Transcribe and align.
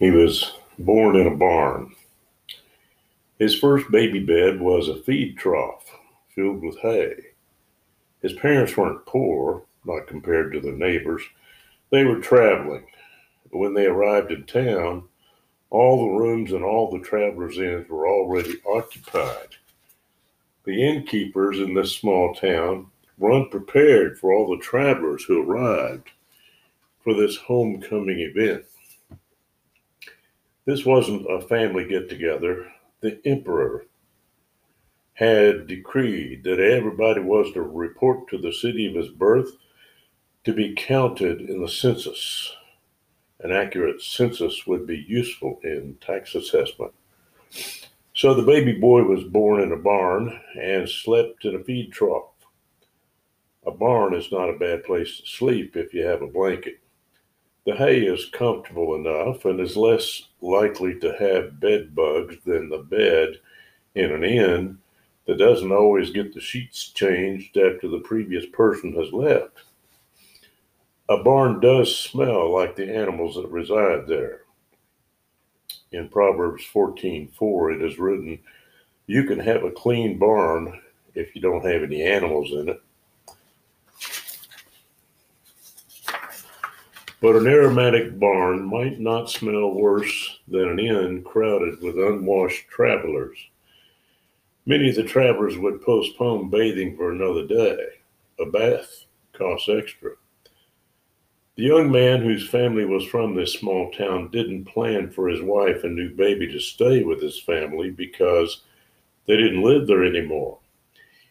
He 0.00 0.10
was 0.10 0.54
born 0.78 1.14
in 1.14 1.26
a 1.26 1.36
barn. 1.36 1.94
His 3.38 3.54
first 3.54 3.90
baby 3.90 4.20
bed 4.20 4.58
was 4.58 4.88
a 4.88 5.02
feed 5.02 5.36
trough 5.36 5.94
filled 6.34 6.62
with 6.62 6.78
hay. 6.78 7.16
His 8.22 8.32
parents 8.32 8.78
weren't 8.78 9.04
poor, 9.04 9.62
not 9.84 10.06
compared 10.06 10.54
to 10.54 10.60
their 10.60 10.72
neighbors. 10.72 11.22
They 11.90 12.04
were 12.04 12.18
traveling. 12.18 12.86
When 13.50 13.74
they 13.74 13.84
arrived 13.84 14.32
in 14.32 14.44
town, 14.44 15.04
all 15.68 16.00
the 16.00 16.18
rooms 16.18 16.52
and 16.52 16.64
all 16.64 16.90
the 16.90 17.04
travelers' 17.04 17.58
inns 17.58 17.86
were 17.90 18.08
already 18.08 18.54
occupied. 18.66 19.56
The 20.64 20.82
innkeepers 20.82 21.58
in 21.58 21.74
this 21.74 21.92
small 21.94 22.34
town 22.34 22.86
were 23.18 23.32
unprepared 23.32 24.18
for 24.18 24.32
all 24.32 24.48
the 24.48 24.62
travelers 24.62 25.24
who 25.24 25.42
arrived 25.42 26.08
for 27.04 27.12
this 27.12 27.36
homecoming 27.36 28.20
event. 28.20 28.64
This 30.70 30.86
wasn't 30.86 31.28
a 31.28 31.40
family 31.40 31.84
get 31.84 32.08
together. 32.08 32.70
The 33.00 33.20
emperor 33.24 33.86
had 35.14 35.66
decreed 35.66 36.44
that 36.44 36.60
everybody 36.60 37.20
was 37.20 37.52
to 37.54 37.62
report 37.62 38.28
to 38.28 38.38
the 38.38 38.52
city 38.52 38.86
of 38.86 38.94
his 38.94 39.08
birth 39.08 39.50
to 40.44 40.52
be 40.52 40.76
counted 40.76 41.40
in 41.40 41.60
the 41.60 41.68
census. 41.68 42.54
An 43.40 43.50
accurate 43.50 44.00
census 44.00 44.64
would 44.64 44.86
be 44.86 45.04
useful 45.08 45.58
in 45.64 45.96
tax 46.00 46.36
assessment. 46.36 46.92
So 48.14 48.32
the 48.32 48.44
baby 48.44 48.74
boy 48.74 49.02
was 49.02 49.24
born 49.24 49.62
in 49.62 49.72
a 49.72 49.76
barn 49.76 50.40
and 50.56 50.88
slept 50.88 51.46
in 51.46 51.56
a 51.56 51.64
feed 51.64 51.90
trough. 51.90 52.30
A 53.66 53.72
barn 53.72 54.14
is 54.14 54.30
not 54.30 54.48
a 54.48 54.56
bad 54.56 54.84
place 54.84 55.18
to 55.18 55.26
sleep 55.26 55.76
if 55.76 55.92
you 55.92 56.04
have 56.04 56.22
a 56.22 56.28
blanket. 56.28 56.78
The 57.66 57.74
hay 57.74 58.00
is 58.00 58.30
comfortable 58.32 58.94
enough 58.94 59.44
and 59.44 59.60
is 59.60 59.76
less 59.76 60.22
likely 60.40 60.98
to 61.00 61.14
have 61.18 61.60
bed 61.60 61.94
bugs 61.94 62.36
than 62.44 62.68
the 62.68 62.78
bed 62.78 63.38
in 63.94 64.12
an 64.12 64.24
inn 64.24 64.78
that 65.26 65.38
doesn't 65.38 65.72
always 65.72 66.10
get 66.10 66.32
the 66.32 66.40
sheets 66.40 66.88
changed 66.88 67.56
after 67.58 67.88
the 67.88 68.00
previous 68.00 68.46
person 68.46 68.94
has 68.94 69.12
left. 69.12 69.58
A 71.10 71.22
barn 71.22 71.60
does 71.60 71.94
smell 71.94 72.50
like 72.50 72.76
the 72.76 72.94
animals 72.94 73.34
that 73.34 73.48
reside 73.48 74.06
there. 74.06 74.42
In 75.92 76.08
Proverbs 76.08 76.64
14:4 76.64 77.72
it 77.72 77.82
is 77.82 77.98
written, 77.98 78.38
"You 79.06 79.24
can 79.24 79.38
have 79.40 79.64
a 79.64 79.72
clean 79.72 80.18
barn 80.18 80.80
if 81.14 81.34
you 81.34 81.42
don't 81.42 81.64
have 81.64 81.82
any 81.82 82.02
animals 82.02 82.52
in 82.52 82.70
it." 82.70 82.80
But 87.20 87.36
an 87.36 87.46
aromatic 87.46 88.18
barn 88.18 88.64
might 88.64 88.98
not 88.98 89.30
smell 89.30 89.74
worse 89.74 90.38
than 90.48 90.68
an 90.68 90.78
inn 90.78 91.22
crowded 91.22 91.82
with 91.82 91.96
unwashed 91.96 92.68
travelers. 92.68 93.36
Many 94.64 94.88
of 94.88 94.96
the 94.96 95.04
travelers 95.04 95.58
would 95.58 95.82
postpone 95.82 96.48
bathing 96.48 96.96
for 96.96 97.12
another 97.12 97.46
day. 97.46 97.76
A 98.38 98.46
bath 98.46 99.04
costs 99.34 99.68
extra. 99.68 100.12
The 101.56 101.64
young 101.64 101.90
man 101.90 102.22
whose 102.22 102.48
family 102.48 102.86
was 102.86 103.04
from 103.04 103.34
this 103.34 103.52
small 103.52 103.90
town 103.90 104.30
didn't 104.30 104.64
plan 104.64 105.10
for 105.10 105.28
his 105.28 105.42
wife 105.42 105.84
and 105.84 105.94
new 105.94 106.14
baby 106.14 106.50
to 106.50 106.58
stay 106.58 107.02
with 107.02 107.20
his 107.20 107.38
family 107.38 107.90
because 107.90 108.62
they 109.26 109.36
didn't 109.36 109.62
live 109.62 109.86
there 109.86 110.04
anymore. 110.04 110.58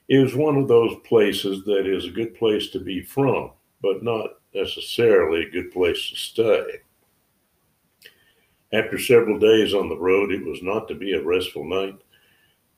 It 0.07 0.19
was 0.19 0.35
one 0.35 0.55
of 0.57 0.67
those 0.67 0.95
places 1.03 1.63
that 1.65 1.87
is 1.87 2.05
a 2.05 2.11
good 2.11 2.35
place 2.35 2.69
to 2.69 2.79
be 2.79 3.01
from, 3.01 3.51
but 3.81 4.03
not 4.03 4.39
necessarily 4.53 5.43
a 5.43 5.49
good 5.49 5.71
place 5.71 6.09
to 6.09 6.15
stay. 6.15 6.63
After 8.71 8.99
several 8.99 9.39
days 9.39 9.73
on 9.73 9.89
the 9.89 9.97
road, 9.97 10.31
it 10.31 10.45
was 10.45 10.61
not 10.61 10.87
to 10.89 10.95
be 10.95 11.13
a 11.13 11.23
restful 11.23 11.67
night. 11.67 11.95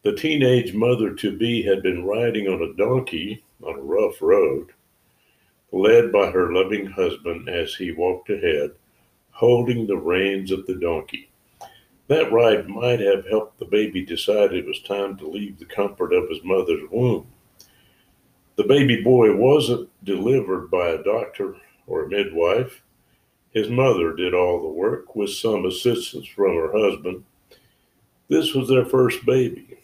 The 0.04 0.16
teenage 0.16 0.74
mother 0.74 1.14
to 1.16 1.38
be 1.38 1.62
had 1.64 1.84
been 1.84 2.06
riding 2.06 2.48
on 2.48 2.62
a 2.62 2.74
donkey 2.74 3.44
on 3.62 3.78
a 3.78 3.82
rough 3.82 4.22
road, 4.22 4.70
led 5.72 6.12
by 6.12 6.32
her 6.32 6.54
loving 6.54 6.86
husband 6.86 7.50
as 7.50 7.76
he 7.76 7.92
walked 7.92 8.30
ahead, 8.30 8.72
holding 9.32 9.86
the 9.86 9.98
reins 9.98 10.52
of 10.52 10.66
the 10.66 10.76
donkey. 10.76 11.30
That 12.08 12.32
ride 12.32 12.68
might 12.68 13.00
have 13.00 13.28
helped 13.28 13.60
the 13.60 13.66
baby 13.66 14.06
decide 14.06 14.54
it 14.54 14.66
was 14.66 14.82
time 14.82 15.18
to 15.18 15.30
leave 15.30 15.60
the 15.60 15.66
comfort 15.66 16.14
of 16.14 16.30
his 16.30 16.44
mother's 16.44 16.90
womb. 16.90 17.31
The 18.62 18.68
baby 18.68 19.02
boy 19.02 19.36
wasn't 19.36 19.90
delivered 20.04 20.70
by 20.70 20.90
a 20.90 21.04
doctor 21.04 21.56
or 21.88 22.04
a 22.04 22.08
midwife. 22.08 22.84
His 23.56 23.70
mother 23.70 24.14
did 24.14 24.36
all 24.36 24.62
the 24.62 24.68
work 24.68 25.16
with 25.16 25.32
some 25.32 25.66
assistance 25.66 26.28
from 26.28 26.54
her 26.54 26.72
husband. 26.72 27.24
This 28.28 28.54
was 28.54 28.70
their 28.70 28.86
first 28.86 29.26
baby, 29.26 29.80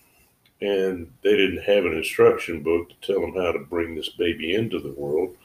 and 0.62 1.12
they 1.24 1.36
didn't 1.36 1.64
have 1.64 1.86
an 1.86 1.98
instruction 1.98 2.62
book 2.62 2.90
to 2.90 2.96
tell 3.02 3.20
them 3.20 3.34
how 3.34 3.52
to 3.52 3.58
bring 3.58 3.96
this 3.96 4.10
baby 4.10 4.54
into 4.54 4.80
the 4.80 4.94
world 4.94 5.36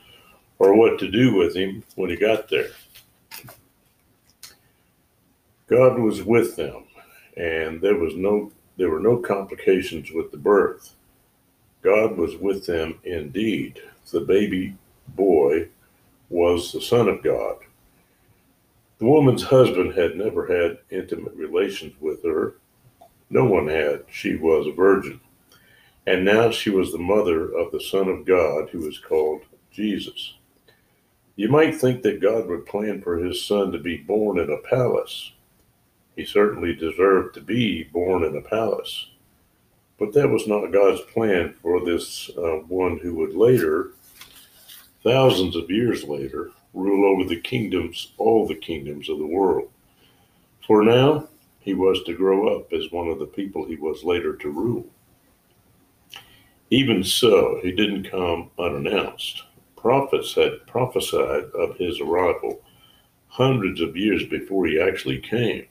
or 0.59 0.75
what 0.75 0.98
to 0.98 1.10
do 1.10 1.34
with 1.34 1.56
him 1.56 1.82
when 1.94 2.10
he 2.10 2.16
got 2.16 2.50
there. 2.50 2.72
God 5.69 5.98
was 5.98 6.22
with 6.22 6.54
them, 6.56 6.84
and 7.38 7.81
there 7.81 7.97
was 7.97 8.15
no 8.15 8.53
there 8.76 8.91
were 8.91 9.00
no 9.00 9.16
complications 9.16 10.10
with 10.10 10.31
the 10.32 10.37
birth. 10.37 10.97
God 11.82 12.16
was 12.16 12.37
with 12.37 12.66
them 12.66 12.98
indeed. 13.04 13.81
The 14.10 14.20
baby 14.20 14.76
boy 15.09 15.69
was 16.31 16.72
the 16.72 16.81
Son 16.81 17.09
of 17.09 17.22
God. 17.22 17.56
The 18.98 19.06
woman's 19.06 19.43
husband 19.43 19.94
had 19.94 20.16
never 20.16 20.47
had 20.47 20.78
intimate 20.91 21.34
relations 21.34 21.94
with 22.00 22.22
her. 22.25 22.54
No 23.31 23.44
one 23.44 23.66
had. 23.66 24.04
She 24.10 24.37
was 24.37 24.66
a 24.66 24.72
virgin. 24.72 25.21
And 26.06 26.25
now 26.25 26.50
she 26.50 26.71
was 26.71 26.92
the 26.92 26.98
mother 26.98 27.53
of 27.53 27.72
the 27.72 27.81
Son 27.81 28.09
of 28.09 28.26
God, 28.26 28.69
who 28.71 28.87
is 28.88 28.98
called 28.98 29.42
Jesus. 29.71 30.34
You 31.37 31.48
might 31.48 31.75
think 31.75 32.03
that 32.03 32.21
God 32.21 32.47
would 32.47 32.66
plan 32.66 33.00
for 33.00 33.16
his 33.16 33.44
son 33.44 33.72
to 33.72 33.78
be 33.78 33.97
born 33.97 34.38
in 34.38 34.50
a 34.50 34.69
palace. 34.69 35.32
He 36.15 36.25
certainly 36.26 36.75
deserved 36.75 37.34
to 37.34 37.41
be 37.41 37.84
born 37.84 38.25
in 38.25 38.37
a 38.37 38.42
palace. 38.42 39.06
But 40.02 40.14
that 40.14 40.30
was 40.30 40.48
not 40.48 40.72
God's 40.72 41.00
plan 41.02 41.54
for 41.62 41.84
this 41.84 42.28
uh, 42.36 42.56
one 42.66 42.98
who 42.98 43.14
would 43.14 43.36
later 43.36 43.92
thousands 45.04 45.54
of 45.54 45.70
years 45.70 46.02
later, 46.02 46.50
rule 46.74 47.04
over 47.04 47.28
the 47.28 47.40
kingdoms, 47.40 48.12
all 48.18 48.44
the 48.44 48.56
kingdoms 48.56 49.08
of 49.08 49.18
the 49.18 49.26
world. 49.26 49.70
For 50.66 50.82
now, 50.82 51.28
he 51.60 51.74
was 51.74 52.02
to 52.02 52.16
grow 52.16 52.48
up 52.48 52.72
as 52.72 52.91
one 52.91 53.06
of 53.06 53.20
the 53.20 53.26
people 53.26 53.64
he 53.64 53.76
was 53.76 54.02
later 54.02 54.34
to 54.38 54.50
rule. 54.50 54.86
Even 56.70 57.04
so, 57.04 57.60
he 57.62 57.70
didn't 57.70 58.10
come 58.10 58.50
unannounced. 58.58 59.44
Prophets 59.76 60.34
had 60.34 60.66
prophesied 60.66 61.44
of 61.54 61.76
his 61.76 62.00
arrival 62.00 62.60
hundreds 63.28 63.80
of 63.80 63.96
years 63.96 64.26
before 64.26 64.66
he 64.66 64.80
actually 64.80 65.20
came. 65.20 65.68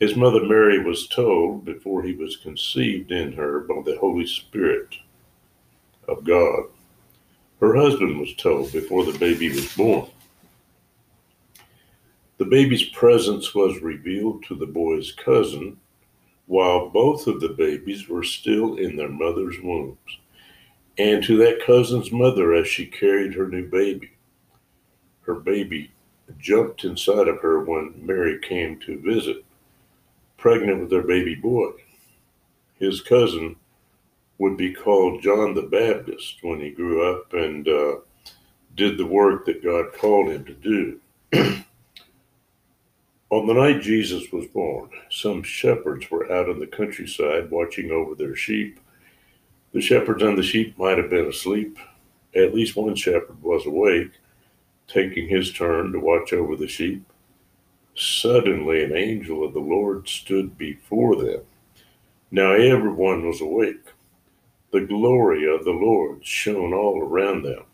His 0.00 0.14
mother 0.14 0.44
Mary 0.44 0.82
was 0.82 1.08
told 1.08 1.64
before 1.64 2.02
he 2.02 2.14
was 2.14 2.36
conceived 2.36 3.10
in 3.10 3.32
her 3.32 3.60
by 3.60 3.82
the 3.84 3.98
Holy 3.98 4.26
Spirit 4.26 4.94
of 6.06 6.22
God. 6.22 6.64
Her 7.60 7.74
husband 7.74 8.20
was 8.20 8.34
told 8.34 8.70
before 8.72 9.04
the 9.04 9.18
baby 9.18 9.48
was 9.48 9.74
born. 9.74 10.08
The 12.36 12.44
baby's 12.44 12.84
presence 12.84 13.52
was 13.52 13.82
revealed 13.82 14.44
to 14.44 14.54
the 14.54 14.66
boy's 14.66 15.10
cousin 15.10 15.80
while 16.46 16.88
both 16.88 17.26
of 17.26 17.40
the 17.40 17.48
babies 17.48 18.08
were 18.08 18.22
still 18.22 18.76
in 18.76 18.94
their 18.94 19.08
mother's 19.08 19.56
wombs, 19.60 20.18
and 20.96 21.22
to 21.24 21.36
that 21.38 21.60
cousin's 21.66 22.12
mother 22.12 22.54
as 22.54 22.68
she 22.68 22.86
carried 22.86 23.34
her 23.34 23.48
new 23.48 23.68
baby. 23.68 24.12
Her 25.22 25.34
baby 25.34 25.90
jumped 26.38 26.84
inside 26.84 27.26
of 27.26 27.40
her 27.40 27.64
when 27.64 27.94
Mary 27.96 28.38
came 28.40 28.78
to 28.80 29.00
visit, 29.00 29.44
pregnant 30.38 30.80
with 30.80 30.88
their 30.88 31.02
baby 31.02 31.34
boy. 31.34 31.72
His 32.78 33.02
cousin 33.02 33.56
would 34.38 34.56
be 34.56 34.72
called 34.72 35.20
John 35.20 35.54
the 35.54 35.62
Baptist 35.62 36.38
when 36.42 36.60
he 36.60 36.70
grew 36.70 37.12
up 37.12 37.32
and 37.34 37.68
uh, 37.68 37.96
did 38.76 38.96
the 38.96 39.06
work 39.06 39.44
that 39.46 39.62
God 39.62 39.92
called 39.92 40.30
him 40.30 40.44
to 40.44 40.54
do. 40.54 41.00
On 43.30 43.46
the 43.46 43.52
night 43.52 43.82
Jesus 43.82 44.32
was 44.32 44.46
born, 44.46 44.88
some 45.10 45.42
shepherds 45.42 46.10
were 46.10 46.32
out 46.32 46.48
in 46.48 46.58
the 46.58 46.66
countryside 46.66 47.50
watching 47.50 47.90
over 47.90 48.14
their 48.14 48.36
sheep. 48.36 48.80
The 49.72 49.80
shepherds 49.82 50.22
and 50.22 50.38
the 50.38 50.42
sheep 50.42 50.78
might 50.78 50.96
have 50.96 51.10
been 51.10 51.26
asleep. 51.26 51.76
At 52.34 52.54
least 52.54 52.76
one 52.76 52.94
shepherd 52.94 53.42
was 53.42 53.66
awake, 53.66 54.12
taking 54.86 55.28
his 55.28 55.52
turn 55.52 55.92
to 55.92 55.98
watch 55.98 56.32
over 56.32 56.56
the 56.56 56.68
sheep. 56.68 57.04
Suddenly, 57.98 58.84
an 58.84 58.96
angel 58.96 59.44
of 59.44 59.54
the 59.54 59.60
Lord 59.60 60.08
stood 60.08 60.58
before 60.58 61.16
them. 61.16 61.42
Now 62.30 62.52
everyone 62.52 63.26
was 63.26 63.40
awake. 63.42 63.86
The 64.72 64.82
glory 64.82 65.52
of 65.52 65.64
the 65.64 65.72
Lord 65.72 66.24
shone 66.26 66.74
all 66.74 67.02
around 67.02 67.44
them. 67.44 67.64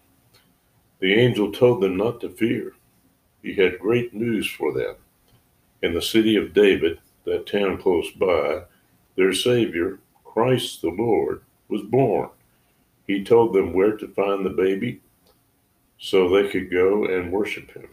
The 1.01 1.15
angel 1.15 1.53
told 1.53 1.83
them 1.83 1.97
not 1.97 2.21
to 2.23 2.31
fear. 2.31 2.75
He 3.43 3.55
had 3.55 3.79
great 3.81 4.15
news 4.15 4.49
for 4.51 4.73
them. 4.73 4.97
in 5.83 5.95
the 5.95 6.03
city 6.03 6.37
of 6.37 6.55
David, 6.55 6.99
that 7.25 7.47
town 7.47 7.79
close 7.79 8.11
by, 8.13 8.63
their 9.17 9.33
Savior, 9.35 10.01
Christ 10.25 10.83
the 10.83 10.91
Lord, 10.91 11.43
was 11.69 11.83
born. 11.83 12.31
He 13.07 13.25
told 13.25 13.55
them 13.55 13.73
where 13.75 13.97
to 13.97 14.09
find 14.09 14.45
the 14.45 14.51
baby 14.51 15.01
so 15.99 16.29
they 16.29 16.49
could 16.49 16.71
go 16.71 17.05
and 17.05 17.33
worship 17.33 17.73
him. 17.73 17.89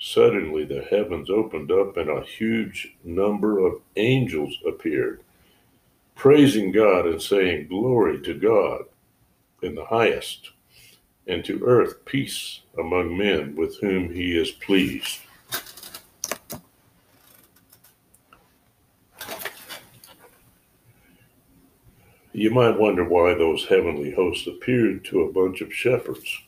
Suddenly 0.00 0.64
the 0.64 0.82
heavens 0.82 1.28
opened 1.28 1.72
up 1.72 1.96
and 1.96 2.08
a 2.08 2.22
huge 2.22 2.94
number 3.02 3.58
of 3.58 3.80
angels 3.96 4.56
appeared, 4.64 5.20
praising 6.14 6.70
God 6.70 7.06
and 7.06 7.20
saying, 7.20 7.66
Glory 7.66 8.20
to 8.22 8.34
God 8.34 8.82
in 9.60 9.74
the 9.74 9.84
highest, 9.84 10.52
and 11.26 11.44
to 11.44 11.64
earth 11.64 12.04
peace 12.04 12.60
among 12.78 13.18
men 13.18 13.56
with 13.56 13.80
whom 13.80 14.14
he 14.14 14.38
is 14.38 14.52
pleased. 14.52 15.18
You 22.32 22.50
might 22.52 22.78
wonder 22.78 23.02
why 23.04 23.34
those 23.34 23.64
heavenly 23.64 24.12
hosts 24.12 24.46
appeared 24.46 25.04
to 25.06 25.22
a 25.22 25.32
bunch 25.32 25.60
of 25.60 25.74
shepherds 25.74 26.38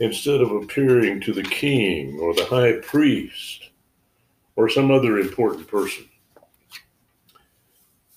instead 0.00 0.40
of 0.40 0.50
appearing 0.50 1.20
to 1.20 1.32
the 1.32 1.42
king 1.42 2.18
or 2.20 2.34
the 2.34 2.44
high 2.44 2.72
priest 2.80 3.70
or 4.56 4.68
some 4.68 4.90
other 4.90 5.18
important 5.18 5.66
person. 5.68 6.04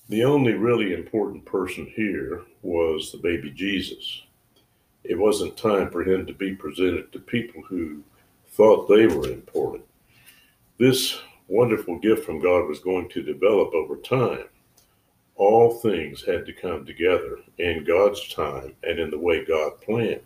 The 0.10 0.24
only 0.24 0.54
really 0.54 0.94
important 0.94 1.46
person 1.46 1.86
here 1.96 2.42
was 2.64 3.12
the 3.12 3.20
baby 3.20 3.52
Jesus. 3.52 4.24
It 5.04 5.18
wasn't 5.18 5.56
time 5.56 5.90
for 5.92 6.04
him 6.04 6.26
to 6.26 6.34
be 6.34 6.56
presented 6.56 7.12
to 7.12 7.20
people 7.20 7.62
who 7.62 8.04
thought 8.50 8.88
they 8.88 9.08
were 9.08 9.30
important. 9.30 9.86
This 10.78 11.20
wonderful 11.48 12.00
gift 12.00 12.26
from 12.26 12.40
God 12.40 12.68
was 12.68 12.80
going 12.80 13.10
to 13.10 13.22
develop 13.22 13.74
over 13.74 13.98
time. 13.98 14.46
All 15.36 15.76
things 15.80 16.24
had 16.26 16.46
to 16.46 16.54
come 16.54 16.86
together 16.86 17.40
in 17.58 17.86
God's 17.86 18.28
time 18.34 18.74
and 18.84 19.00
in 19.00 19.10
the 19.10 19.20
way 19.20 19.46
God 19.46 19.80
planned. 19.82 20.22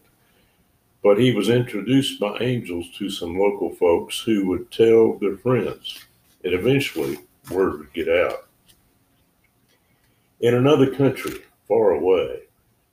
But 1.04 1.20
he 1.20 1.34
was 1.34 1.50
introduced 1.50 2.20
by 2.20 2.38
angels 2.40 2.90
to 2.98 3.10
some 3.10 3.38
local 3.38 3.76
folks 3.76 4.22
who 4.22 4.48
would 4.48 4.72
tell 4.72 5.18
their 5.20 5.36
friends, 5.36 6.06
and 6.44 6.54
eventually 6.54 7.20
word 7.52 7.80
would 7.80 7.94
get 7.94 8.08
out. 8.08 8.48
In 10.40 10.56
another 10.56 10.96
country, 10.96 11.42
far 11.68 11.92
away, 11.92 12.44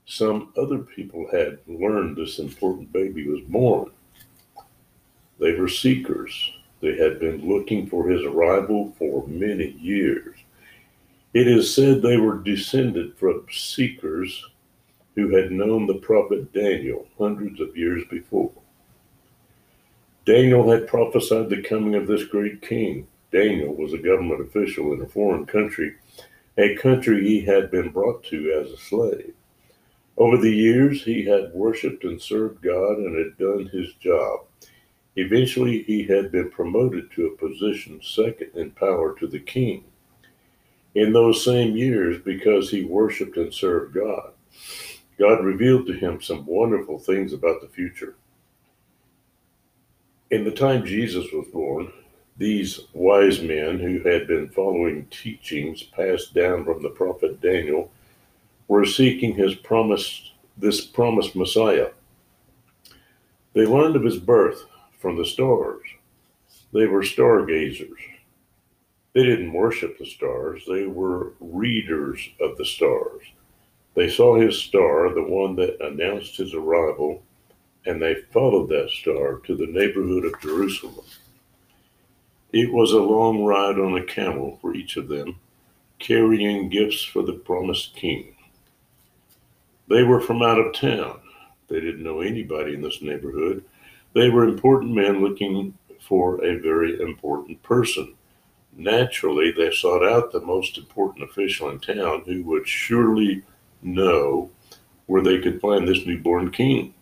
some 0.07 0.53
other 0.57 0.79
people 0.79 1.29
had 1.31 1.59
learned 1.69 2.17
this 2.17 2.41
important 2.41 2.93
baby 2.93 3.29
was 3.29 3.43
born. 3.43 3.91
They 5.39 5.55
were 5.55 5.69
seekers. 5.69 6.53
They 6.81 6.97
had 6.97 7.21
been 7.21 7.49
looking 7.49 7.87
for 7.87 8.09
his 8.09 8.23
arrival 8.25 8.93
for 8.99 9.27
many 9.29 9.71
years. 9.81 10.37
It 11.33 11.47
is 11.47 11.73
said 11.73 12.03
they 12.03 12.17
were 12.17 12.39
descended 12.39 13.17
from 13.17 13.47
seekers 13.53 14.47
who 15.15 15.35
had 15.35 15.51
known 15.51 15.87
the 15.87 15.95
prophet 15.95 16.53
Daniel 16.53 17.07
hundreds 17.19 17.61
of 17.61 17.77
years 17.77 18.05
before. 18.11 18.53
Daniel 20.25 20.71
had 20.71 20.87
prophesied 20.87 21.49
the 21.49 21.63
coming 21.63 21.95
of 21.95 22.07
this 22.07 22.25
great 22.25 22.63
king. 22.63 23.07
Daniel 23.33 23.75
was 23.75 23.93
a 23.93 23.99
government 23.99 24.41
official 24.41 24.93
in 24.93 25.01
a 25.03 25.09
foreign 25.09 25.47
country, 25.47 25.95
a 26.59 26.77
country 26.77 27.27
he 27.27 27.41
had 27.41 27.71
been 27.71 27.91
brought 27.91 28.23
to 28.25 28.53
as 28.53 28.71
a 28.71 28.77
slave. 28.77 29.35
Over 30.17 30.37
the 30.37 30.55
years, 30.55 31.03
he 31.03 31.25
had 31.25 31.53
worshiped 31.55 32.05
and 32.05 32.21
served 32.21 32.63
God 32.63 32.99
and 32.99 33.17
had 33.17 33.39
done 33.39 33.67
his 33.73 33.95
job. 33.95 34.41
Eventually, 35.17 35.83
he 35.83 36.03
had 36.05 36.31
been 36.31 36.51
promoted 36.51 37.11
to 37.13 37.27
a 37.27 37.37
position 37.37 38.01
second 38.03 38.51
in 38.55 38.71
power 38.73 39.15
to 39.19 39.27
the 39.27 39.41
king. 39.41 39.85
In 40.95 41.13
those 41.13 41.45
same 41.45 41.77
years, 41.77 42.21
because 42.23 42.71
he 42.71 42.85
worshiped 42.85 43.37
and 43.37 43.53
served 43.53 43.95
God, 43.95 44.33
God 45.21 45.45
revealed 45.45 45.87
to 45.87 45.93
him 45.93 46.23
some 46.23 46.47
wonderful 46.47 46.99
things 46.99 47.35
about 47.35 47.61
the 47.61 47.69
future. 47.69 48.15
In 50.31 50.45
the 50.45 50.51
time 50.51 50.87
Jesus 50.87 51.27
was 51.31 51.47
born, 51.53 51.93
these 52.39 52.81
wise 52.95 53.43
men 53.43 53.79
who 53.79 53.99
had 54.09 54.27
been 54.27 54.49
following 54.49 55.05
teachings 55.11 55.83
passed 55.83 56.33
down 56.33 56.65
from 56.65 56.83
the 56.83 56.89
prophet 56.89 57.39
Daniel 57.43 57.93
were 58.67 58.87
seeking 58.87 59.35
his 59.35 59.55
promised 59.55 60.33
this 60.57 60.87
promised 60.87 61.37
Messiah. 61.37 61.89
They 63.53 63.67
learned 63.67 63.97
of 63.97 64.05
his 64.05 64.19
birth 64.19 64.65
from 65.01 65.19
the 65.19 65.27
stars. 65.27 65.83
They 66.73 66.87
were 66.87 67.03
stargazers. 67.03 68.01
They 69.13 69.25
didn't 69.25 69.53
worship 69.53 69.99
the 69.99 70.07
stars, 70.07 70.63
they 70.67 70.87
were 70.87 71.35
readers 71.41 72.27
of 72.41 72.57
the 72.57 72.65
stars. 72.65 73.25
They 74.01 74.09
saw 74.09 74.41
his 74.41 74.57
star, 74.57 75.13
the 75.13 75.23
one 75.23 75.57
that 75.57 75.79
announced 75.79 76.39
his 76.39 76.55
arrival, 76.55 77.23
and 77.85 78.01
they 78.01 78.15
followed 78.33 78.71
that 78.71 78.89
star 78.89 79.41
to 79.41 79.55
the 79.55 79.67
neighborhood 79.67 80.25
of 80.25 80.41
Jerusalem. 80.41 81.05
It 82.51 82.73
was 82.73 82.93
a 82.93 82.99
long 82.99 83.45
ride 83.45 83.79
on 83.79 83.99
a 83.99 84.07
camel 84.07 84.57
for 84.63 84.75
each 84.75 84.97
of 84.97 85.09
them, 85.09 85.39
carrying 85.99 86.71
gifts 86.71 87.05
for 87.05 87.23
the 87.23 87.35
promised 87.35 87.95
king. 87.95 88.35
They 89.87 90.03
were 90.03 90.23
from 90.23 90.41
out 90.41 90.59
of 90.59 90.73
town. 90.73 91.21
They 91.69 91.81
didn't 91.81 92.03
know 92.03 92.23
anybody 92.23 92.73
in 92.73 92.81
this 92.81 93.03
neighborhood. 93.03 93.63
They 94.15 94.31
were 94.31 94.45
important 94.45 94.95
men 94.95 95.21
looking 95.21 95.75
for 96.01 96.43
a 96.43 96.59
very 96.59 96.99
important 97.03 97.63
person. 97.63 98.15
Naturally, 98.75 99.53
they 99.53 99.71
sought 99.71 100.03
out 100.03 100.33
the 100.33 100.41
most 100.41 100.79
important 100.79 101.29
official 101.29 101.69
in 101.69 101.81
town 101.81 102.23
who 102.25 102.43
would 102.45 102.67
surely 102.67 103.43
know 103.83 104.51
where 105.07 105.23
they 105.23 105.41
could 105.41 105.61
find 105.61 105.87
this 105.87 106.07
newborn 106.07 106.51
king. 106.51 106.95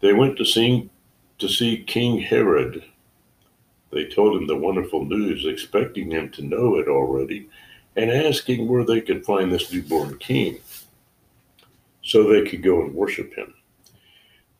They 0.00 0.12
went 0.12 0.36
to 0.38 0.44
see, 0.44 0.90
to 1.38 1.48
see 1.48 1.84
King 1.86 2.20
Herod. 2.20 2.84
They 3.92 4.04
told 4.04 4.36
him 4.36 4.46
the 4.46 4.56
wonderful 4.56 5.04
news, 5.04 5.46
expecting 5.46 6.10
him 6.10 6.30
to 6.30 6.42
know 6.42 6.76
it 6.76 6.88
already, 6.88 7.48
and 7.96 8.10
asking 8.10 8.68
where 8.68 8.84
they 8.84 9.00
could 9.00 9.24
find 9.24 9.50
this 9.50 9.72
newborn 9.72 10.18
king 10.18 10.58
so 12.02 12.24
they 12.24 12.48
could 12.48 12.62
go 12.62 12.82
and 12.82 12.94
worship 12.94 13.34
him. 13.34 13.54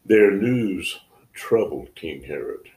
Their 0.04 0.32
news 0.32 1.00
troubled 1.32 1.94
King 1.94 2.22
Herod. 2.22 2.68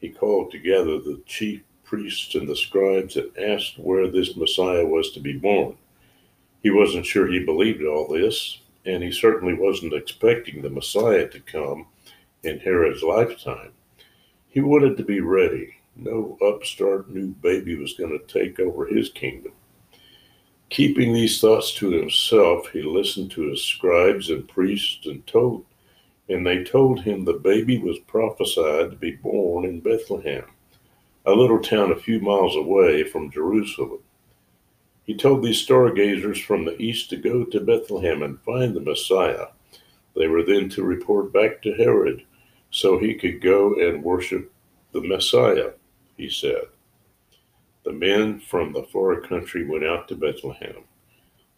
He 0.00 0.08
called 0.08 0.50
together 0.50 0.98
the 0.98 1.20
chief 1.26 1.62
priests 1.84 2.34
and 2.34 2.48
the 2.48 2.56
scribes 2.56 3.16
and 3.16 3.36
asked 3.36 3.78
where 3.78 4.08
this 4.08 4.36
Messiah 4.36 4.86
was 4.86 5.10
to 5.12 5.20
be 5.20 5.32
born. 5.32 5.76
He 6.62 6.70
wasn't 6.70 7.06
sure 7.06 7.26
he 7.26 7.44
believed 7.44 7.84
all 7.84 8.08
this, 8.08 8.60
and 8.84 9.02
he 9.02 9.12
certainly 9.12 9.54
wasn't 9.54 9.94
expecting 9.94 10.62
the 10.62 10.70
Messiah 10.70 11.28
to 11.28 11.40
come 11.40 11.86
in 12.42 12.58
Herod's 12.58 13.02
lifetime. 13.02 13.72
He 14.48 14.60
wanted 14.60 14.96
to 14.96 15.04
be 15.04 15.20
ready. 15.20 15.74
No 15.96 16.38
upstart 16.42 17.10
new 17.10 17.28
baby 17.28 17.76
was 17.76 17.94
going 17.94 18.18
to 18.18 18.32
take 18.32 18.58
over 18.58 18.86
his 18.86 19.10
kingdom. 19.10 19.52
Keeping 20.70 21.12
these 21.12 21.40
thoughts 21.40 21.74
to 21.74 21.90
himself, 21.90 22.68
he 22.72 22.82
listened 22.82 23.30
to 23.32 23.48
his 23.50 23.62
scribes 23.62 24.30
and 24.30 24.48
priests 24.48 25.06
and 25.06 25.26
told 25.26 25.64
and 26.30 26.46
they 26.46 26.62
told 26.62 27.00
him 27.00 27.24
the 27.24 27.32
baby 27.32 27.78
was 27.78 27.98
prophesied 28.06 28.90
to 28.90 28.96
be 28.96 29.10
born 29.10 29.64
in 29.64 29.80
Bethlehem, 29.80 30.44
a 31.26 31.32
little 31.32 31.58
town 31.58 31.90
a 31.90 31.96
few 31.96 32.20
miles 32.20 32.54
away 32.54 33.02
from 33.02 33.32
Jerusalem. 33.32 33.98
He 35.10 35.16
told 35.16 35.42
these 35.42 35.60
stargazers 35.60 36.38
from 36.38 36.64
the 36.64 36.80
east 36.80 37.10
to 37.10 37.16
go 37.16 37.42
to 37.42 37.58
Bethlehem 37.58 38.22
and 38.22 38.40
find 38.42 38.76
the 38.76 38.80
Messiah. 38.80 39.46
They 40.14 40.28
were 40.28 40.44
then 40.44 40.68
to 40.68 40.84
report 40.84 41.32
back 41.32 41.60
to 41.62 41.74
Herod 41.74 42.22
so 42.70 42.96
he 42.96 43.16
could 43.16 43.40
go 43.40 43.74
and 43.74 44.04
worship 44.04 44.52
the 44.92 45.00
Messiah, 45.00 45.72
he 46.16 46.30
said. 46.30 46.62
The 47.82 47.92
men 47.92 48.38
from 48.38 48.72
the 48.72 48.84
far 48.84 49.20
country 49.20 49.66
went 49.66 49.84
out 49.84 50.06
to 50.06 50.14
Bethlehem. 50.14 50.84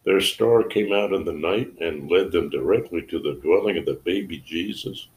Their 0.04 0.22
star 0.22 0.62
came 0.62 0.94
out 0.94 1.12
in 1.12 1.26
the 1.26 1.34
night 1.34 1.74
and 1.78 2.10
led 2.10 2.32
them 2.32 2.48
directly 2.48 3.02
to 3.02 3.18
the 3.18 3.38
dwelling 3.42 3.76
of 3.76 3.84
the 3.84 4.00
baby 4.02 4.38
Jesus 4.46 5.08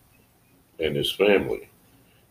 and 0.82 0.94
his 0.94 1.13
family. 1.13 1.70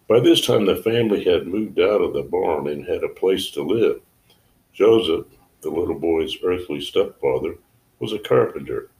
By 0.07 0.21
this 0.21 0.47
time, 0.47 0.67
the 0.67 0.83
family 0.83 1.25
had 1.25 1.47
moved 1.47 1.81
out 1.81 2.03
of 2.03 2.13
the 2.13 2.25
barn 2.25 2.69
and 2.69 2.85
had 2.85 3.05
a 3.05 3.09
place 3.09 3.51
to 3.53 3.63
live. 3.63 4.03
Joseph 4.75 5.25
the 5.65 5.71
little 5.71 5.99
boy's 5.99 6.37
earthly 6.45 6.81
stepfather, 6.81 7.57
was 7.99 8.13
a 8.13 8.19
carpenter, 8.19 8.91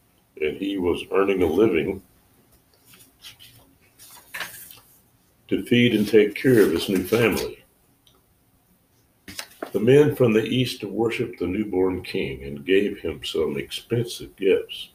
and 0.41 0.57
he 0.57 0.79
was 0.79 1.05
earning 1.13 1.43
a 1.43 1.47
living 1.47 2.03
to 5.49 5.63
feed 5.65 5.95
and 5.95 6.09
take 6.09 6.35
care 6.35 6.63
of 6.63 6.73
his 6.73 6.89
new 6.89 7.05
family. 7.05 7.65
The 9.73 9.81
men 9.81 10.15
from 10.15 10.33
the 10.33 10.45
east 10.45 10.85
worshiped 10.85 11.39
the 11.39 11.47
newborn 11.47 12.03
king 12.03 12.45
and 12.45 12.65
gave 12.65 12.99
him 12.99 13.23
some 13.25 13.57
expensive 13.57 14.35
gifts. 14.37 14.91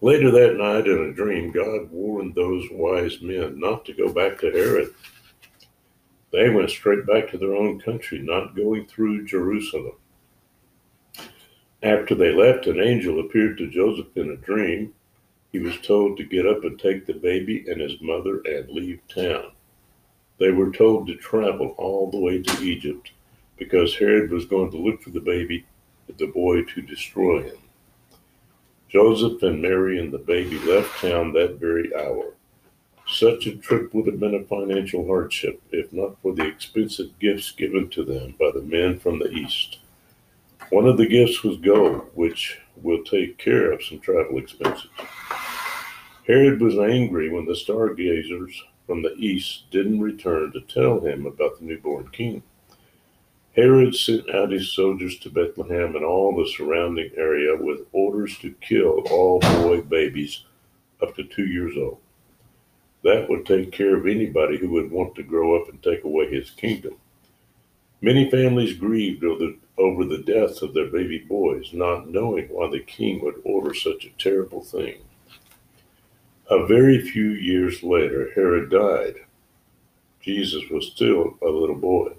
Later 0.00 0.30
that 0.30 0.56
night, 0.56 0.86
in 0.86 1.10
a 1.10 1.12
dream, 1.12 1.50
God 1.50 1.90
warned 1.90 2.34
those 2.34 2.64
wise 2.70 3.20
men 3.20 3.58
not 3.58 3.84
to 3.86 3.92
go 3.92 4.12
back 4.12 4.38
to 4.38 4.52
Herod. 4.52 4.94
They 6.32 6.50
went 6.50 6.70
straight 6.70 7.06
back 7.06 7.30
to 7.30 7.38
their 7.38 7.54
own 7.54 7.80
country, 7.80 8.18
not 8.20 8.54
going 8.54 8.86
through 8.86 9.26
Jerusalem. 9.26 9.96
After 11.86 12.16
they 12.16 12.32
left, 12.32 12.66
an 12.66 12.80
angel 12.80 13.20
appeared 13.20 13.58
to 13.58 13.70
Joseph 13.70 14.16
in 14.16 14.30
a 14.30 14.36
dream. 14.36 14.92
He 15.52 15.60
was 15.60 15.78
told 15.78 16.16
to 16.16 16.24
get 16.24 16.44
up 16.44 16.64
and 16.64 16.76
take 16.76 17.06
the 17.06 17.14
baby 17.14 17.64
and 17.68 17.80
his 17.80 18.00
mother 18.00 18.40
and 18.44 18.68
leave 18.68 18.98
town. 19.06 19.52
They 20.38 20.50
were 20.50 20.72
told 20.72 21.06
to 21.06 21.14
travel 21.14 21.76
all 21.78 22.10
the 22.10 22.18
way 22.18 22.42
to 22.42 22.64
Egypt 22.64 23.12
because 23.56 23.94
Herod 23.94 24.32
was 24.32 24.46
going 24.46 24.72
to 24.72 24.76
look 24.76 25.00
for 25.00 25.10
the 25.10 25.20
baby, 25.20 25.64
and 26.08 26.18
the 26.18 26.26
boy, 26.26 26.64
to 26.64 26.82
destroy 26.82 27.44
him. 27.44 27.58
Joseph 28.88 29.40
and 29.44 29.62
Mary 29.62 30.00
and 30.00 30.12
the 30.12 30.18
baby 30.18 30.58
left 30.58 31.00
town 31.00 31.34
that 31.34 31.60
very 31.60 31.94
hour. 31.94 32.34
Such 33.06 33.46
a 33.46 33.54
trip 33.54 33.94
would 33.94 34.06
have 34.06 34.18
been 34.18 34.34
a 34.34 34.42
financial 34.42 35.06
hardship 35.06 35.62
if 35.70 35.92
not 35.92 36.20
for 36.20 36.34
the 36.34 36.46
expensive 36.46 37.16
gifts 37.20 37.52
given 37.52 37.88
to 37.90 38.04
them 38.04 38.34
by 38.40 38.50
the 38.52 38.62
men 38.62 38.98
from 38.98 39.20
the 39.20 39.30
East. 39.30 39.78
One 40.70 40.86
of 40.86 40.96
the 40.96 41.06
gifts 41.06 41.44
was 41.44 41.58
gold, 41.58 42.10
which 42.14 42.58
will 42.82 43.04
take 43.04 43.38
care 43.38 43.70
of 43.70 43.84
some 43.84 44.00
travel 44.00 44.38
expenses. 44.38 44.90
Herod 46.26 46.60
was 46.60 46.76
angry 46.76 47.30
when 47.30 47.46
the 47.46 47.54
stargazers 47.54 48.62
from 48.86 49.02
the 49.02 49.14
east 49.14 49.70
didn't 49.70 50.00
return 50.00 50.52
to 50.52 50.60
tell 50.62 51.00
him 51.00 51.24
about 51.24 51.58
the 51.58 51.64
newborn 51.64 52.08
king. 52.10 52.42
Herod 53.54 53.94
sent 53.94 54.28
out 54.34 54.50
his 54.50 54.74
soldiers 54.74 55.18
to 55.20 55.30
Bethlehem 55.30 55.94
and 55.94 56.04
all 56.04 56.36
the 56.36 56.50
surrounding 56.50 57.10
area 57.16 57.56
with 57.56 57.86
orders 57.92 58.36
to 58.38 58.50
kill 58.60 59.02
all 59.10 59.38
boy 59.40 59.80
babies 59.82 60.44
up 61.00 61.14
to 61.14 61.24
two 61.24 61.46
years 61.46 61.76
old. 61.76 61.98
That 63.02 63.30
would 63.30 63.46
take 63.46 63.70
care 63.70 63.96
of 63.96 64.06
anybody 64.06 64.58
who 64.58 64.70
would 64.70 64.90
want 64.90 65.14
to 65.14 65.22
grow 65.22 65.60
up 65.60 65.68
and 65.68 65.80
take 65.80 66.02
away 66.02 66.28
his 66.28 66.50
kingdom. 66.50 66.96
Many 68.02 68.28
families 68.30 68.74
grieved 68.74 69.24
over 69.24 69.38
the, 69.38 69.56
over 69.78 70.04
the 70.04 70.18
death 70.18 70.62
of 70.62 70.74
their 70.74 70.88
baby 70.88 71.18
boys, 71.18 71.72
not 71.72 72.08
knowing 72.08 72.46
why 72.48 72.70
the 72.70 72.80
king 72.80 73.22
would 73.22 73.40
order 73.44 73.74
such 73.74 74.04
a 74.04 74.22
terrible 74.22 74.62
thing. 74.62 75.02
A 76.48 76.66
very 76.66 77.00
few 77.00 77.30
years 77.30 77.82
later, 77.82 78.30
Herod 78.34 78.70
died. 78.70 79.16
Jesus 80.20 80.62
was 80.70 80.86
still 80.86 81.36
a 81.42 81.46
little 81.46 81.76
boy. 81.76 82.12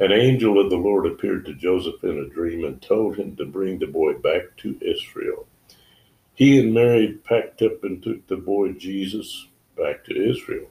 An 0.00 0.12
angel 0.12 0.60
of 0.60 0.70
the 0.70 0.76
Lord 0.76 1.06
appeared 1.06 1.44
to 1.46 1.54
Joseph 1.54 2.04
in 2.04 2.18
a 2.18 2.28
dream 2.28 2.64
and 2.64 2.80
told 2.80 3.16
him 3.16 3.34
to 3.36 3.44
bring 3.44 3.78
the 3.78 3.86
boy 3.86 4.14
back 4.14 4.56
to 4.58 4.78
Israel. 4.80 5.46
He 6.34 6.60
and 6.60 6.72
Mary 6.72 7.18
packed 7.24 7.62
up 7.62 7.82
and 7.82 8.00
took 8.00 8.24
the 8.28 8.36
boy 8.36 8.72
Jesus 8.72 9.48
back 9.76 10.04
to 10.04 10.30
Israel. 10.30 10.68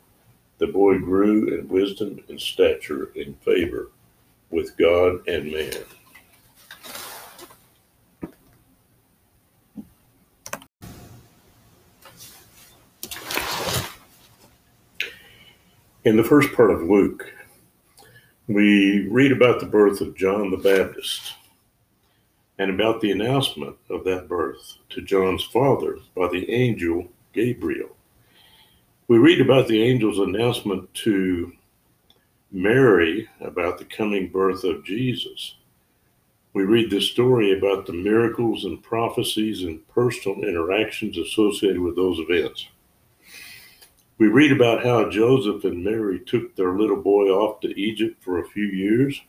The 0.59 0.67
boy 0.67 1.00
grew 1.00 1.53
in 1.53 1.67
wisdom 1.67 2.21
and 2.29 2.39
stature 2.39 3.12
in 3.15 3.33
favor 3.36 3.91
with 4.50 4.77
God 4.77 5.27
and 5.27 5.51
man. 5.51 5.83
In 16.07 16.15
the 16.15 16.23
first 16.23 16.53
part 16.53 16.71
of 16.71 16.83
Luke, 16.83 17.29
we 18.47 19.09
read 19.09 19.33
about 19.33 19.59
the 19.59 19.65
birth 19.65 19.99
of 19.99 20.15
John 20.15 20.51
the 20.51 20.55
Baptist 20.55 21.33
and 22.57 22.71
about 22.71 23.01
the 23.01 23.11
announcement 23.11 23.75
of 23.89 24.05
that 24.05 24.29
birth 24.29 24.77
to 24.91 25.01
John's 25.01 25.43
father 25.43 25.97
by 26.15 26.29
the 26.29 26.49
angel 26.49 27.09
Gabriel. 27.33 27.89
We 29.09 29.17
read 29.17 29.41
about 29.41 29.67
the 29.67 29.83
angel's 29.83 30.19
announcement 30.19 30.93
to 30.93 31.51
Mary 32.53 33.27
about 33.41 33.77
the 33.77 33.83
coming 33.83 34.29
birth 34.29 34.63
of 34.63 34.85
Jesus. 34.85 35.55
We 36.53 36.63
read 36.63 36.89
the 36.89 37.01
story 37.01 37.57
about 37.57 37.85
the 37.85 37.91
miracles 37.91 38.63
and 38.63 38.81
prophecies 38.81 39.63
and 39.63 39.85
personal 39.89 40.41
interactions 40.45 41.17
associated 41.17 41.81
with 41.81 41.97
those 41.97 42.17
events. 42.19 42.69
We 44.17 44.27
read 44.27 44.51
about 44.51 44.83
how 44.83 45.09
Joseph 45.09 45.63
and 45.63 45.83
Mary 45.83 46.19
took 46.19 46.55
their 46.55 46.75
little 46.75 47.01
boy 47.01 47.25
off 47.27 47.59
to 47.62 47.79
Egypt 47.79 48.24
for 48.24 48.39
a 48.39 48.47
few 48.50 48.65
years 48.65 49.21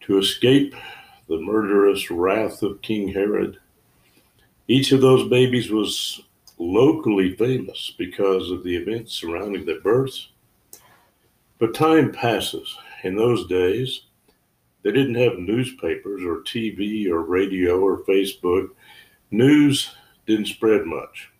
to 0.00 0.18
escape 0.18 0.74
the 1.28 1.38
murderous 1.38 2.10
wrath 2.10 2.62
of 2.62 2.82
King 2.82 3.08
Herod. 3.08 3.58
Each 4.66 4.90
of 4.90 5.00
those 5.00 5.28
babies 5.28 5.70
was 5.70 6.20
locally 6.58 7.36
famous 7.36 7.92
because 7.96 8.50
of 8.50 8.64
the 8.64 8.74
events 8.74 9.12
surrounding 9.12 9.64
their 9.64 9.80
births. 9.80 10.30
But 11.58 11.74
time 11.74 12.10
passes. 12.10 12.76
In 13.04 13.14
those 13.14 13.46
days, 13.46 14.02
they 14.82 14.90
didn't 14.90 15.14
have 15.14 15.38
newspapers 15.38 16.22
or 16.24 16.42
TV 16.42 17.08
or 17.08 17.22
radio 17.22 17.78
or 17.78 18.02
Facebook. 18.04 18.70
News 19.30 19.94
didn't 20.26 20.46
spread 20.46 20.86
much. 20.86 21.30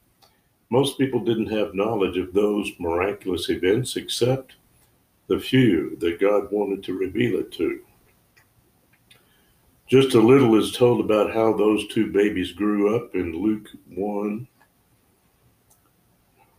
Most 0.70 0.98
people 0.98 1.20
didn't 1.20 1.52
have 1.52 1.74
knowledge 1.74 2.16
of 2.16 2.32
those 2.32 2.70
miraculous 2.78 3.48
events 3.50 3.96
except 3.96 4.54
the 5.28 5.38
few 5.38 5.96
that 6.00 6.20
God 6.20 6.50
wanted 6.50 6.82
to 6.84 6.98
reveal 6.98 7.38
it 7.38 7.52
to. 7.52 7.80
Just 9.88 10.14
a 10.14 10.20
little 10.20 10.58
is 10.58 10.72
told 10.72 11.00
about 11.00 11.32
how 11.32 11.52
those 11.52 11.86
two 11.88 12.10
babies 12.10 12.52
grew 12.52 12.96
up 12.96 13.14
in 13.14 13.40
Luke 13.40 13.68
1. 13.94 14.48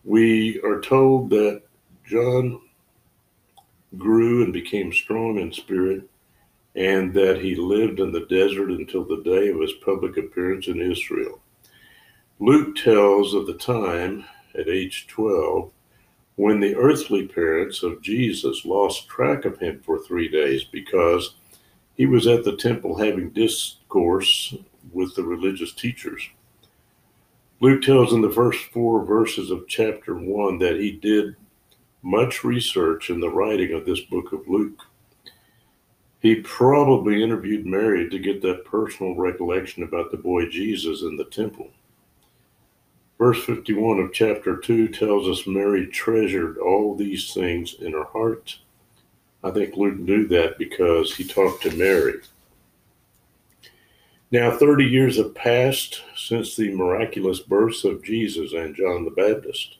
We 0.06 0.62
are 0.62 0.80
told 0.80 1.30
that 1.32 1.64
John 2.06 2.62
grew 3.98 4.44
and 4.44 4.54
became 4.54 4.94
strong 4.94 5.40
in 5.40 5.52
spirit, 5.52 6.10
and 6.76 7.14
that 7.14 7.42
he 7.42 7.56
lived 7.56 8.00
in 8.00 8.12
the 8.12 8.26
desert 8.28 8.70
until 8.70 9.04
the 9.04 9.24
day 9.24 9.50
of 9.50 9.60
his 9.60 9.74
public 9.84 10.16
appearance 10.18 10.68
in 10.68 10.80
Israel. 10.82 11.42
Luke 12.40 12.76
tells 12.76 13.34
of 13.34 13.48
the 13.48 13.56
time 13.56 14.24
at 14.54 14.70
age 14.70 15.08
12 15.08 15.72
when 16.36 16.60
the 16.60 16.76
earthly 16.76 17.28
parents 17.28 17.82
of 17.82 18.00
Jesus 18.04 18.64
lost 18.64 19.08
track 19.08 19.44
of 19.44 19.58
him 19.58 19.82
for 19.84 19.98
three 19.98 20.30
days 20.30 20.64
because 20.64 21.34
he 21.96 22.06
was 22.06 22.28
at 22.28 22.44
the 22.44 22.56
temple 22.56 22.96
having 22.96 23.32
discourse 23.32 24.54
with 24.94 25.16
the 25.16 25.24
religious 25.24 25.74
teachers. 25.74 26.30
Luke 27.60 27.82
tells 27.82 28.14
in 28.14 28.22
the 28.22 28.30
first 28.30 28.66
four 28.66 29.04
verses 29.04 29.50
of 29.50 29.68
chapter 29.68 30.14
1 30.14 30.60
that 30.60 30.80
he 30.80 30.92
did 30.92 31.36
much 32.04 32.44
research 32.44 33.10
in 33.10 33.20
the 33.20 33.32
writing 33.32 33.74
of 33.74 33.84
this 33.84 34.02
book 34.02 34.32
of 34.32 34.48
Luke. 34.48 34.80
He 36.20 36.36
probably 36.36 37.24
interviewed 37.24 37.66
Mary 37.66 38.08
to 38.12 38.20
get 38.20 38.44
that 38.44 38.64
personal 38.64 39.16
recollection 39.16 39.82
about 39.82 40.12
the 40.12 40.18
boy 40.18 40.48
Jesus 40.50 41.02
in 41.02 41.18
the 41.18 41.26
temple. 41.26 41.72
Verse 43.18 43.44
51 43.46 44.00
of 44.00 44.14
chapter 44.14 44.58
2 44.58 44.90
tells 44.90 45.28
us 45.28 45.48
Mary 45.48 45.88
treasured 45.88 46.58
all 46.60 46.96
these 46.96 47.34
things 47.34 47.74
in 47.80 47.94
her 47.94 48.04
heart. 48.04 48.60
I 49.44 49.50
think 49.50 49.76
Luke 49.76 49.98
knew 49.98 50.28
that 50.28 50.60
because 50.60 51.16
he 51.16 51.24
talked 51.24 51.64
to 51.64 51.76
Mary. 51.76 52.20
Now, 54.30 54.52
30 54.52 54.84
years 54.84 55.18
have 55.18 55.34
passed 55.34 56.04
since 56.16 56.56
the 56.56 56.74
miraculous 56.76 57.40
births 57.40 57.86
of 57.86 58.04
Jesus 58.04 58.54
and 58.54 58.76
John 58.76 59.06
the 59.06 59.12
Baptist. 59.12 59.78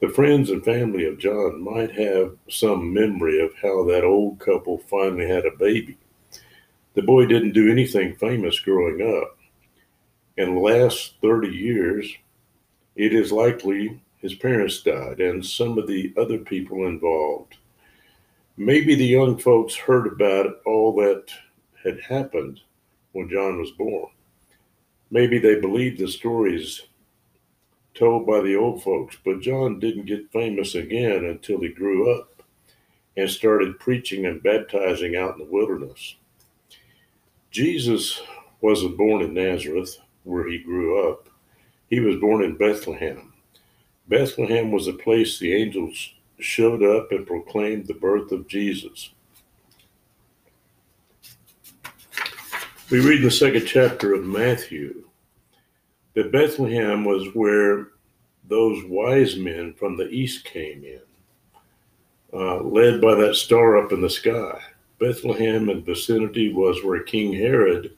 The 0.00 0.08
friends 0.08 0.50
and 0.50 0.64
family 0.64 1.04
of 1.06 1.18
John 1.18 1.62
might 1.62 1.92
have 1.92 2.36
some 2.48 2.92
memory 2.92 3.40
of 3.40 3.54
how 3.62 3.84
that 3.84 4.04
old 4.04 4.40
couple 4.40 4.78
finally 4.78 5.28
had 5.28 5.46
a 5.46 5.56
baby. 5.56 5.98
The 6.94 7.02
boy 7.02 7.26
didn't 7.26 7.52
do 7.52 7.70
anything 7.70 8.14
famous 8.16 8.58
growing 8.58 9.02
up. 9.02 9.38
In 10.36 10.54
the 10.54 10.60
last 10.60 11.14
30 11.22 11.48
years, 11.48 12.06
it 12.96 13.12
is 13.12 13.30
likely 13.30 14.00
his 14.18 14.34
parents 14.34 14.82
died 14.82 15.20
and 15.20 15.44
some 15.44 15.78
of 15.78 15.86
the 15.86 16.12
other 16.16 16.38
people 16.38 16.86
involved. 16.86 17.56
Maybe 18.56 18.94
the 18.94 19.04
young 19.04 19.38
folks 19.38 19.74
heard 19.74 20.06
about 20.06 20.60
all 20.64 20.94
that 20.96 21.30
had 21.84 22.00
happened 22.00 22.60
when 23.12 23.28
John 23.28 23.58
was 23.58 23.70
born. 23.72 24.08
Maybe 25.10 25.38
they 25.38 25.60
believed 25.60 25.98
the 26.00 26.08
stories 26.08 26.82
told 27.94 28.26
by 28.26 28.40
the 28.40 28.56
old 28.56 28.82
folks, 28.82 29.16
but 29.24 29.40
John 29.40 29.78
didn't 29.78 30.06
get 30.06 30.32
famous 30.32 30.74
again 30.74 31.24
until 31.26 31.60
he 31.60 31.68
grew 31.68 32.18
up 32.18 32.42
and 33.16 33.30
started 33.30 33.78
preaching 33.78 34.26
and 34.26 34.42
baptizing 34.42 35.16
out 35.16 35.34
in 35.34 35.38
the 35.38 35.50
wilderness. 35.52 36.16
Jesus 37.50 38.20
wasn't 38.60 38.98
born 38.98 39.22
in 39.22 39.32
Nazareth, 39.32 39.98
where 40.24 40.48
he 40.48 40.58
grew 40.58 41.10
up. 41.10 41.28
He 41.90 42.00
was 42.00 42.16
born 42.16 42.44
in 42.44 42.56
Bethlehem. 42.56 43.32
Bethlehem 44.08 44.72
was 44.72 44.88
a 44.88 44.92
place 44.94 45.38
the 45.38 45.54
angels 45.54 46.14
showed 46.40 46.82
up 46.82 47.12
and 47.12 47.26
proclaimed 47.26 47.86
the 47.86 47.94
birth 47.94 48.32
of 48.32 48.48
Jesus. 48.48 49.10
We 52.90 53.00
read 53.00 53.18
in 53.18 53.24
the 53.24 53.30
second 53.30 53.66
chapter 53.66 54.14
of 54.14 54.24
Matthew 54.24 55.04
that 56.14 56.32
Bethlehem 56.32 57.04
was 57.04 57.28
where 57.34 57.88
those 58.48 58.84
wise 58.86 59.36
men 59.36 59.74
from 59.74 59.96
the 59.96 60.08
east 60.08 60.44
came 60.44 60.84
in. 60.84 61.00
uh, 62.32 62.60
led 62.62 63.00
by 63.00 63.14
that 63.14 63.34
star 63.36 63.78
up 63.78 63.92
in 63.92 64.02
the 64.02 64.10
sky. 64.10 64.60
Bethlehem 65.00 65.68
and 65.70 65.84
vicinity 65.84 66.52
was 66.52 66.84
where 66.84 67.02
King 67.02 67.32
Herod 67.32 67.95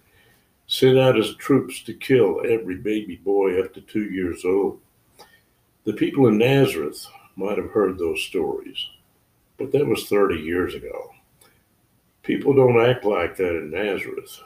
sent 0.69 0.99
out 0.99 1.17
his 1.17 1.35
troops 1.37 1.83
to 1.83 1.95
kill 1.95 2.43
every 2.47 2.77
baby 2.77 3.17
boy 3.17 3.61
up 3.61 3.73
to 3.75 3.81
two 3.81 4.05
years 4.05 4.45
old. 4.45 4.79
The 5.85 5.95
people 5.95 6.29
in 6.29 6.37
Nazareth 6.37 7.07
might 7.37 7.57
have 7.57 7.71
heard 7.71 7.99
those 7.99 8.23
stories, 8.23 8.87
but 9.57 9.73
that 9.73 9.87
was 9.87 10.09
30 10.09 10.37
years 10.37 10.75
ago. 10.75 11.11
People 12.23 12.53
don't 12.53 12.79
act 12.79 13.07
like 13.07 13.37
that 13.39 13.57
in 13.57 13.71
Nazareth. 13.71 14.41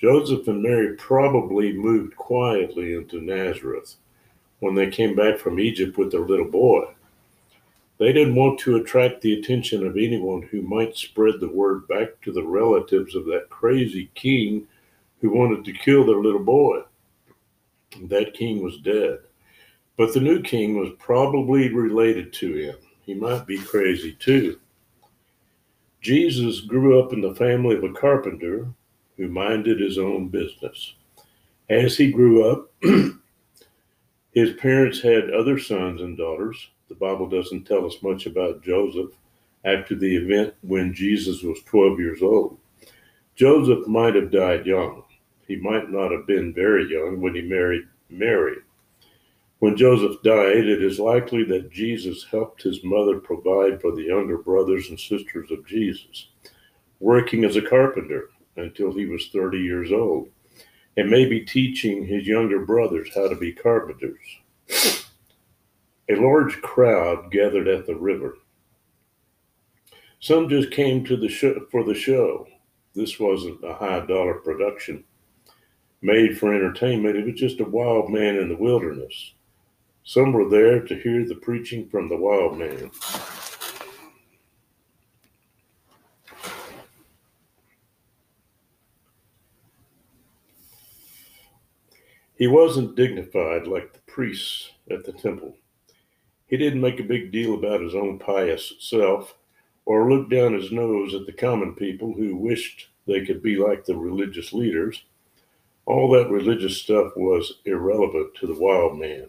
Joseph 0.00 0.48
and 0.48 0.60
Mary 0.60 0.96
probably 0.96 1.72
moved 1.72 2.16
quietly 2.16 2.94
into 2.94 3.20
Nazareth 3.20 3.94
when 4.58 4.74
they 4.74 4.90
came 4.90 5.14
back 5.14 5.38
from 5.38 5.60
Egypt 5.60 5.96
with 5.96 6.10
their 6.10 6.26
little 6.26 6.50
boy. 6.50 6.84
They 7.98 8.12
didn't 8.12 8.34
want 8.34 8.58
to 8.60 8.76
attract 8.76 9.20
the 9.20 9.38
attention 9.38 9.86
of 9.86 9.96
anyone 9.96 10.42
who 10.42 10.62
might 10.62 10.96
spread 10.96 11.34
the 11.38 11.48
word 11.48 11.86
back 11.86 12.20
to 12.22 12.32
the 12.32 12.44
relatives 12.44 13.14
of 13.14 13.24
that 13.26 13.50
crazy 13.50 14.10
king 14.16 14.66
who 15.20 15.30
wanted 15.30 15.64
to 15.64 15.72
kill 15.72 16.04
their 16.04 16.16
little 16.20 16.44
boy. 16.44 16.82
That 18.04 18.34
king 18.34 18.62
was 18.62 18.78
dead. 18.78 19.18
But 19.96 20.14
the 20.14 20.20
new 20.20 20.42
king 20.42 20.78
was 20.78 20.90
probably 20.98 21.72
related 21.72 22.32
to 22.34 22.54
him. 22.54 22.76
He 23.02 23.14
might 23.14 23.46
be 23.46 23.58
crazy 23.58 24.12
too. 24.12 24.60
Jesus 26.00 26.60
grew 26.60 27.00
up 27.00 27.12
in 27.12 27.20
the 27.20 27.34
family 27.34 27.76
of 27.76 27.82
a 27.82 27.92
carpenter 27.92 28.68
who 29.16 29.28
minded 29.28 29.80
his 29.80 29.98
own 29.98 30.28
business. 30.28 30.94
As 31.68 31.96
he 31.96 32.12
grew 32.12 32.48
up, 32.48 32.70
his 34.32 34.52
parents 34.54 35.00
had 35.00 35.30
other 35.30 35.58
sons 35.58 36.00
and 36.00 36.16
daughters. 36.16 36.68
The 36.88 36.94
Bible 36.94 37.28
doesn't 37.28 37.64
tell 37.64 37.84
us 37.84 38.02
much 38.02 38.26
about 38.26 38.62
Joseph 38.62 39.10
after 39.64 39.96
the 39.96 40.16
event 40.16 40.54
when 40.62 40.94
Jesus 40.94 41.42
was 41.42 41.60
12 41.64 41.98
years 41.98 42.22
old. 42.22 42.58
Joseph 43.34 43.86
might 43.86 44.14
have 44.14 44.30
died 44.30 44.66
young. 44.66 45.02
He 45.48 45.56
might 45.56 45.90
not 45.90 46.12
have 46.12 46.26
been 46.26 46.52
very 46.52 46.88
young 46.92 47.22
when 47.22 47.34
he 47.34 47.40
married 47.40 47.88
Mary. 48.10 48.58
When 49.60 49.78
Joseph 49.78 50.22
died, 50.22 50.66
it 50.66 50.82
is 50.82 51.00
likely 51.00 51.42
that 51.44 51.72
Jesus 51.72 52.26
helped 52.30 52.62
his 52.62 52.84
mother 52.84 53.18
provide 53.18 53.80
for 53.80 53.90
the 53.90 54.02
younger 54.02 54.38
brothers 54.38 54.90
and 54.90 55.00
sisters 55.00 55.50
of 55.50 55.66
Jesus, 55.66 56.28
working 57.00 57.44
as 57.44 57.56
a 57.56 57.62
carpenter 57.62 58.28
until 58.56 58.92
he 58.92 59.06
was 59.06 59.30
30 59.32 59.58
years 59.58 59.90
old, 59.90 60.28
and 60.98 61.10
maybe 61.10 61.40
teaching 61.40 62.06
his 62.06 62.26
younger 62.26 62.64
brothers 62.64 63.08
how 63.14 63.28
to 63.28 63.34
be 63.34 63.52
carpenters. 63.52 64.18
A 66.10 66.14
large 66.14 66.60
crowd 66.60 67.32
gathered 67.32 67.68
at 67.68 67.86
the 67.86 67.96
river. 67.96 68.36
Some 70.20 70.48
just 70.48 70.70
came 70.72 71.04
to 71.06 71.16
the 71.16 71.28
show 71.28 71.66
for 71.70 71.84
the 71.84 71.94
show. 71.94 72.46
This 72.94 73.18
wasn't 73.18 73.64
a 73.64 73.74
high 73.74 74.04
dollar 74.06 74.34
production 74.34 75.04
made 76.00 76.38
for 76.38 76.54
entertainment. 76.54 77.16
It 77.16 77.26
was 77.26 77.40
just 77.40 77.60
a 77.60 77.64
wild 77.64 78.10
man 78.10 78.36
in 78.36 78.48
the 78.48 78.56
wilderness 78.56 79.32
some 80.08 80.32
were 80.32 80.48
there 80.48 80.80
to 80.80 80.98
hear 80.98 81.22
the 81.26 81.34
preaching 81.34 81.86
from 81.90 82.08
the 82.08 82.16
wild 82.16 82.58
man. 82.58 82.90
He 92.38 92.46
wasn't 92.46 92.96
dignified 92.96 93.66
like 93.66 93.92
the 93.92 93.98
priests 94.06 94.70
at 94.90 95.04
the 95.04 95.12
temple. 95.12 95.54
He 96.46 96.56
didn't 96.56 96.80
make 96.80 97.00
a 97.00 97.02
big 97.02 97.30
deal 97.30 97.52
about 97.52 97.82
his 97.82 97.94
own 97.94 98.18
pious 98.18 98.72
self 98.78 99.34
or 99.84 100.10
look 100.10 100.30
down 100.30 100.54
his 100.54 100.72
nose 100.72 101.12
at 101.12 101.26
the 101.26 101.32
common 101.34 101.74
people 101.74 102.14
who 102.14 102.34
wished 102.34 102.88
they 103.06 103.26
could 103.26 103.42
be 103.42 103.56
like 103.56 103.84
the 103.84 103.94
religious 103.94 104.54
leaders. 104.54 105.02
All 105.88 106.10
that 106.10 106.28
religious 106.28 106.82
stuff 106.82 107.12
was 107.16 107.60
irrelevant 107.64 108.34
to 108.34 108.46
the 108.46 108.60
wild 108.60 108.98
man. 108.98 109.28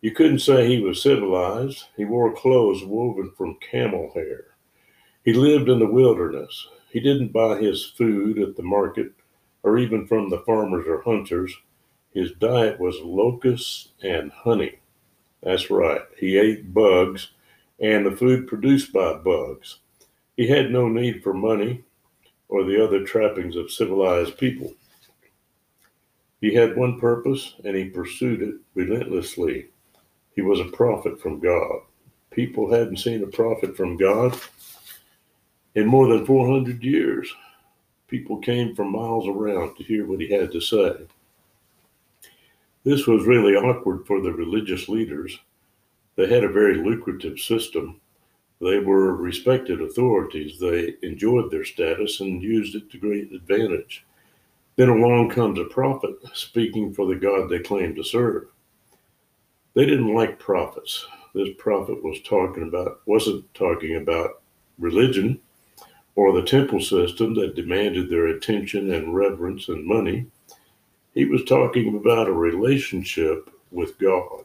You 0.00 0.10
couldn't 0.10 0.40
say 0.40 0.66
he 0.66 0.80
was 0.80 1.00
civilized. 1.00 1.84
He 1.96 2.04
wore 2.04 2.34
clothes 2.34 2.84
woven 2.84 3.30
from 3.38 3.56
camel 3.60 4.10
hair. 4.16 4.46
He 5.24 5.32
lived 5.32 5.68
in 5.68 5.78
the 5.78 5.86
wilderness. 5.86 6.66
He 6.90 6.98
didn't 6.98 7.32
buy 7.32 7.60
his 7.60 7.84
food 7.84 8.40
at 8.40 8.56
the 8.56 8.64
market 8.64 9.12
or 9.62 9.78
even 9.78 10.08
from 10.08 10.28
the 10.28 10.40
farmers 10.40 10.88
or 10.88 11.02
hunters. 11.02 11.56
His 12.12 12.32
diet 12.32 12.80
was 12.80 12.98
locusts 12.98 13.90
and 14.02 14.32
honey. 14.32 14.80
That's 15.40 15.70
right, 15.70 16.02
he 16.18 16.36
ate 16.36 16.74
bugs 16.74 17.30
and 17.78 18.04
the 18.04 18.16
food 18.16 18.48
produced 18.48 18.92
by 18.92 19.14
bugs. 19.14 19.78
He 20.36 20.48
had 20.48 20.72
no 20.72 20.88
need 20.88 21.22
for 21.22 21.32
money 21.32 21.84
or 22.48 22.64
the 22.64 22.84
other 22.84 23.04
trappings 23.04 23.54
of 23.54 23.70
civilized 23.70 24.36
people. 24.36 24.74
He 26.42 26.52
had 26.52 26.76
one 26.76 27.00
purpose 27.00 27.54
and 27.64 27.74
he 27.74 27.86
pursued 27.86 28.42
it 28.42 28.56
relentlessly 28.74 29.68
he 30.34 30.42
was 30.42 30.60
a 30.60 30.64
prophet 30.64 31.20
from 31.20 31.40
God. 31.40 31.80
People 32.30 32.72
hadn't 32.72 32.98
seen 32.98 33.22
a 33.22 33.26
prophet 33.26 33.76
from 33.76 33.96
God 33.96 34.38
in 35.74 35.86
more 35.86 36.08
than 36.08 36.24
400 36.24 36.82
years. 36.82 37.32
People 38.08 38.38
came 38.38 38.74
from 38.74 38.92
miles 38.92 39.28
around 39.28 39.76
to 39.76 39.84
hear 39.84 40.06
what 40.06 40.20
he 40.20 40.28
had 40.30 40.50
to 40.52 40.60
say. 40.60 40.92
This 42.84 43.06
was 43.06 43.26
really 43.26 43.54
awkward 43.54 44.06
for 44.06 44.20
the 44.20 44.32
religious 44.32 44.88
leaders. 44.88 45.38
They 46.16 46.28
had 46.28 46.44
a 46.44 46.48
very 46.48 46.76
lucrative 46.76 47.38
system. 47.38 48.00
They 48.60 48.78
were 48.78 49.14
respected 49.14 49.80
authorities. 49.80 50.58
They 50.58 50.94
enjoyed 51.02 51.50
their 51.50 51.64
status 51.64 52.20
and 52.20 52.42
used 52.42 52.74
it 52.74 52.90
to 52.90 52.98
great 52.98 53.32
advantage. 53.32 54.04
Then 54.76 54.88
along 54.88 55.30
comes 55.30 55.58
a 55.58 55.64
prophet 55.64 56.14
speaking 56.34 56.94
for 56.94 57.06
the 57.06 57.14
God 57.14 57.48
they 57.48 57.58
claimed 57.58 57.96
to 57.96 58.04
serve. 58.04 58.48
They 59.74 59.86
didn't 59.86 60.14
like 60.14 60.38
prophets. 60.38 61.06
This 61.34 61.48
prophet 61.58 62.02
was 62.02 62.20
talking 62.22 62.64
about 62.64 63.00
wasn't 63.06 63.52
talking 63.54 63.96
about 63.96 64.42
religion 64.78 65.40
or 66.14 66.32
the 66.32 66.46
temple 66.46 66.80
system 66.80 67.34
that 67.34 67.56
demanded 67.56 68.10
their 68.10 68.28
attention 68.28 68.92
and 68.92 69.14
reverence 69.14 69.68
and 69.68 69.86
money. 69.86 70.26
He 71.14 71.24
was 71.24 71.44
talking 71.44 71.96
about 71.96 72.28
a 72.28 72.32
relationship 72.32 73.50
with 73.70 73.98
God. 73.98 74.44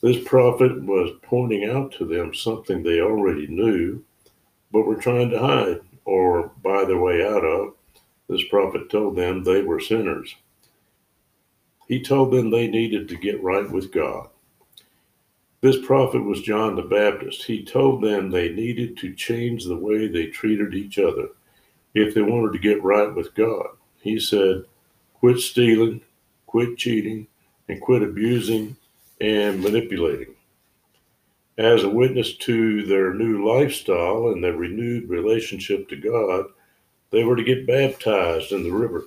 This 0.00 0.22
prophet 0.24 0.82
was 0.82 1.16
pointing 1.22 1.70
out 1.70 1.92
to 1.92 2.04
them 2.04 2.34
something 2.34 2.82
they 2.82 3.00
already 3.00 3.46
knew, 3.46 4.04
but 4.70 4.86
were 4.86 4.96
trying 4.96 5.30
to 5.30 5.38
hide 5.38 5.80
or 6.04 6.52
buy 6.62 6.84
their 6.84 7.00
way 7.00 7.24
out 7.24 7.44
of. 7.44 7.74
This 8.28 8.44
prophet 8.48 8.90
told 8.90 9.16
them 9.16 9.44
they 9.44 9.62
were 9.62 9.80
sinners. 9.80 10.34
He 11.88 12.02
told 12.02 12.32
them 12.32 12.50
they 12.50 12.66
needed 12.66 13.08
to 13.08 13.16
get 13.16 13.42
right 13.42 13.70
with 13.70 13.92
God. 13.92 14.28
This 15.60 15.84
prophet 15.84 16.22
was 16.22 16.42
John 16.42 16.76
the 16.76 16.82
Baptist. 16.82 17.44
He 17.44 17.64
told 17.64 18.02
them 18.02 18.30
they 18.30 18.50
needed 18.50 18.96
to 18.98 19.14
change 19.14 19.64
the 19.64 19.76
way 19.76 20.08
they 20.08 20.26
treated 20.26 20.74
each 20.74 20.98
other 20.98 21.28
if 21.94 22.14
they 22.14 22.22
wanted 22.22 22.52
to 22.52 22.58
get 22.58 22.82
right 22.82 23.14
with 23.14 23.34
God. 23.34 23.68
He 24.00 24.18
said, 24.18 24.64
quit 25.14 25.38
stealing, 25.38 26.02
quit 26.46 26.76
cheating, 26.76 27.26
and 27.68 27.80
quit 27.80 28.02
abusing 28.02 28.76
and 29.20 29.62
manipulating. 29.62 30.34
As 31.56 31.84
a 31.84 31.88
witness 31.88 32.36
to 32.38 32.84
their 32.84 33.14
new 33.14 33.48
lifestyle 33.48 34.28
and 34.28 34.42
their 34.42 34.56
renewed 34.56 35.08
relationship 35.08 35.88
to 35.88 35.96
God, 35.96 36.46
they 37.14 37.22
were 37.22 37.36
to 37.36 37.44
get 37.44 37.64
baptized 37.64 38.50
in 38.50 38.64
the 38.64 38.72
river. 38.72 39.04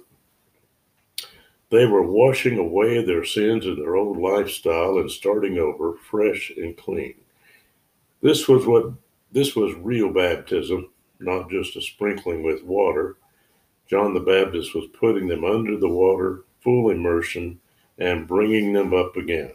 They 1.69 1.85
were 1.85 2.09
washing 2.09 2.57
away 2.57 3.03
their 3.03 3.25
sins 3.25 3.65
and 3.65 3.77
their 3.77 3.97
old 3.97 4.17
lifestyle 4.17 4.99
and 4.99 5.11
starting 5.11 5.57
over 5.57 5.97
fresh 6.09 6.49
and 6.55 6.77
clean. 6.77 7.15
This 8.21 8.47
was 8.47 8.65
what 8.65 8.93
this 9.33 9.57
was 9.57 9.75
real 9.75 10.13
baptism, 10.13 10.89
not 11.19 11.49
just 11.49 11.75
a 11.75 11.81
sprinkling 11.81 12.43
with 12.43 12.63
water. 12.63 13.17
John 13.89 14.13
the 14.13 14.21
Baptist 14.21 14.73
was 14.73 14.87
putting 14.97 15.27
them 15.27 15.43
under 15.43 15.77
the 15.77 15.89
water, 15.89 16.45
full 16.61 16.91
immersion, 16.91 17.59
and 17.97 18.25
bringing 18.25 18.71
them 18.71 18.93
up 18.93 19.17
again. 19.17 19.51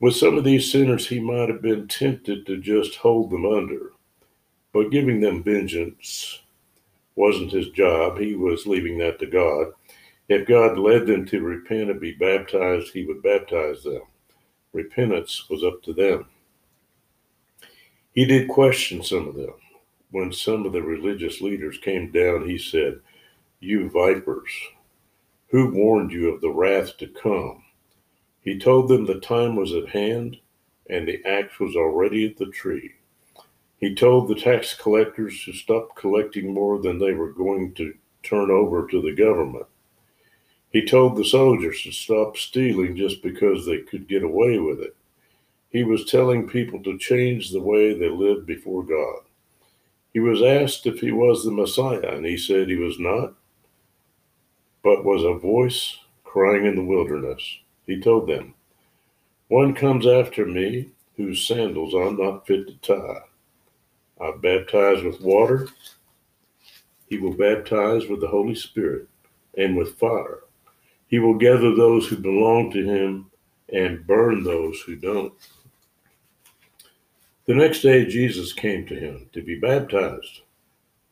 With 0.00 0.16
some 0.16 0.36
of 0.36 0.42
these 0.42 0.70
sinners, 0.70 1.06
he 1.06 1.20
might 1.20 1.48
have 1.48 1.62
been 1.62 1.86
tempted 1.86 2.44
to 2.46 2.56
just 2.56 2.96
hold 2.96 3.30
them 3.30 3.46
under, 3.46 3.92
but 4.72 4.90
giving 4.90 5.20
them 5.20 5.44
vengeance 5.44 6.40
wasn't 7.16 7.52
his 7.52 7.68
job. 7.70 8.18
He 8.18 8.34
was 8.34 8.66
leaving 8.66 8.98
that 8.98 9.18
to 9.20 9.26
God. 9.26 9.68
If 10.28 10.48
God 10.48 10.78
led 10.78 11.06
them 11.06 11.26
to 11.26 11.42
repent 11.42 11.90
and 11.90 12.00
be 12.00 12.12
baptized, 12.12 12.92
he 12.92 13.04
would 13.04 13.22
baptize 13.22 13.82
them. 13.82 14.02
Repentance 14.72 15.48
was 15.48 15.62
up 15.62 15.82
to 15.82 15.92
them. 15.92 16.26
He 18.12 18.24
did 18.24 18.48
question 18.48 19.02
some 19.02 19.28
of 19.28 19.34
them. 19.34 19.54
When 20.10 20.32
some 20.32 20.64
of 20.66 20.72
the 20.72 20.82
religious 20.82 21.40
leaders 21.40 21.78
came 21.78 22.10
down, 22.12 22.48
he 22.48 22.58
said, 22.58 23.00
You 23.60 23.90
vipers, 23.90 24.50
who 25.48 25.70
warned 25.70 26.12
you 26.12 26.32
of 26.32 26.40
the 26.40 26.50
wrath 26.50 26.96
to 26.98 27.08
come? 27.08 27.64
He 28.40 28.58
told 28.58 28.88
them 28.88 29.06
the 29.06 29.20
time 29.20 29.56
was 29.56 29.72
at 29.72 29.88
hand. 29.88 30.38
and 30.90 31.08
the 31.08 31.24
axe 31.24 31.58
was 31.58 31.76
already 31.76 32.26
at 32.26 32.36
the 32.36 32.46
tree. 32.46 32.92
He 33.78 33.94
told 33.94 34.28
the 34.28 34.34
tax 34.34 34.74
collectors 34.74 35.44
to 35.44 35.52
stop 35.52 35.94
collecting 35.96 36.54
more 36.54 36.80
than 36.80 36.98
they 36.98 37.12
were 37.12 37.32
going 37.32 37.74
to 37.74 37.94
turn 38.22 38.50
over 38.50 38.86
to 38.86 39.02
the 39.02 39.14
government. 39.14 39.66
He 40.70 40.84
told 40.84 41.16
the 41.16 41.24
soldiers 41.24 41.82
to 41.82 41.92
stop 41.92 42.36
stealing 42.36 42.96
just 42.96 43.22
because 43.22 43.64
they 43.64 43.78
could 43.78 44.08
get 44.08 44.22
away 44.22 44.58
with 44.58 44.80
it. 44.80 44.96
He 45.70 45.84
was 45.84 46.04
telling 46.04 46.48
people 46.48 46.82
to 46.82 46.98
change 46.98 47.50
the 47.50 47.60
way 47.60 47.94
they 47.94 48.08
lived 48.08 48.46
before 48.46 48.82
God. 48.82 49.20
He 50.12 50.20
was 50.20 50.42
asked 50.42 50.86
if 50.86 51.00
he 51.00 51.10
was 51.10 51.44
the 51.44 51.50
Messiah, 51.50 52.16
and 52.16 52.24
he 52.24 52.36
said 52.36 52.68
he 52.68 52.76
was 52.76 52.98
not, 52.98 53.34
but 54.82 55.04
was 55.04 55.24
a 55.24 55.34
voice 55.34 55.98
crying 56.22 56.66
in 56.66 56.76
the 56.76 56.84
wilderness. 56.84 57.58
He 57.86 58.00
told 58.00 58.28
them, 58.28 58.54
One 59.48 59.74
comes 59.74 60.06
after 60.06 60.46
me 60.46 60.90
whose 61.16 61.46
sandals 61.46 61.94
I'm 61.94 62.16
not 62.16 62.46
fit 62.46 62.66
to 62.68 62.74
tie. 62.78 63.22
I 64.20 64.32
baptize 64.40 65.02
with 65.02 65.20
water. 65.20 65.68
He 67.08 67.18
will 67.18 67.34
baptize 67.34 68.06
with 68.08 68.20
the 68.20 68.28
Holy 68.28 68.54
Spirit 68.54 69.08
and 69.56 69.76
with 69.76 69.98
fire. 69.98 70.40
He 71.08 71.18
will 71.18 71.34
gather 71.34 71.74
those 71.74 72.06
who 72.06 72.16
belong 72.16 72.70
to 72.72 72.84
him 72.84 73.30
and 73.72 74.06
burn 74.06 74.42
those 74.42 74.80
who 74.80 74.96
don't. 74.96 75.32
The 77.46 77.54
next 77.54 77.82
day, 77.82 78.06
Jesus 78.06 78.52
came 78.52 78.86
to 78.86 78.94
him 78.94 79.28
to 79.32 79.42
be 79.42 79.58
baptized. 79.58 80.40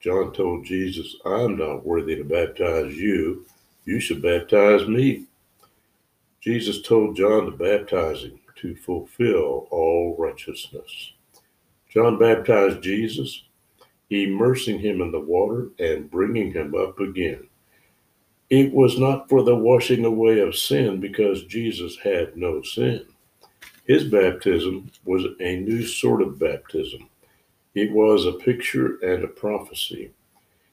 John 0.01 0.33
told 0.33 0.65
Jesus, 0.65 1.15
I'm 1.25 1.57
not 1.57 1.85
worthy 1.85 2.17
to 2.17 2.25
baptize 2.25 2.97
you. 2.97 3.47
You 3.85 4.01
should 4.01 4.23
baptize 4.23 4.89
me. 4.89 5.27
Jesus 6.41 6.83
told 6.83 7.17
John 7.17 7.47
to 7.47 7.53
baptize 7.53 8.23
him 8.23 8.41
to 8.57 8.75
fulfill 8.75 9.69
all 9.71 10.17
righteousness. 10.19 11.13
John 11.93 12.19
baptized 12.19 12.83
Jesus, 12.83 13.43
immersing 14.09 14.79
him 14.79 15.03
in 15.03 15.13
the 15.13 15.21
water 15.21 15.69
and 15.79 16.11
bringing 16.11 16.51
him 16.51 16.75
up 16.75 16.99
again. 17.01 17.47
It 18.49 18.73
was 18.73 18.99
not 18.99 19.29
for 19.29 19.43
the 19.43 19.55
washing 19.55 20.07
away 20.07 20.41
of 20.41 20.57
sin 20.57 21.01
because 21.01 21.45
Jesus 21.45 21.99
had 21.99 22.35
no 22.35 22.63
sin. 22.63 23.05
His 23.87 24.05
baptism 24.05 24.91
was 25.05 25.25
a 25.41 25.57
new 25.57 25.87
sort 25.87 26.23
of 26.23 26.39
baptism. 26.39 27.11
It 27.75 27.93
was 27.93 28.25
a 28.25 28.33
picture 28.33 28.97
and 29.03 29.25
a 29.25 29.29
prophecy. 29.29 30.13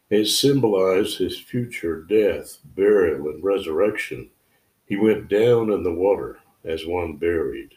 It 0.10 0.26
symbolized 0.26 1.18
his 1.18 1.38
future 1.38 2.02
death, 2.04 2.60
burial, 2.76 3.28
and 3.28 3.44
resurrection. 3.44 4.30
He 4.86 4.96
went 4.96 5.28
down 5.28 5.70
in 5.72 5.84
the 5.84 5.94
water 5.94 6.40
as 6.64 6.86
one 6.86 7.18
buried. 7.18 7.74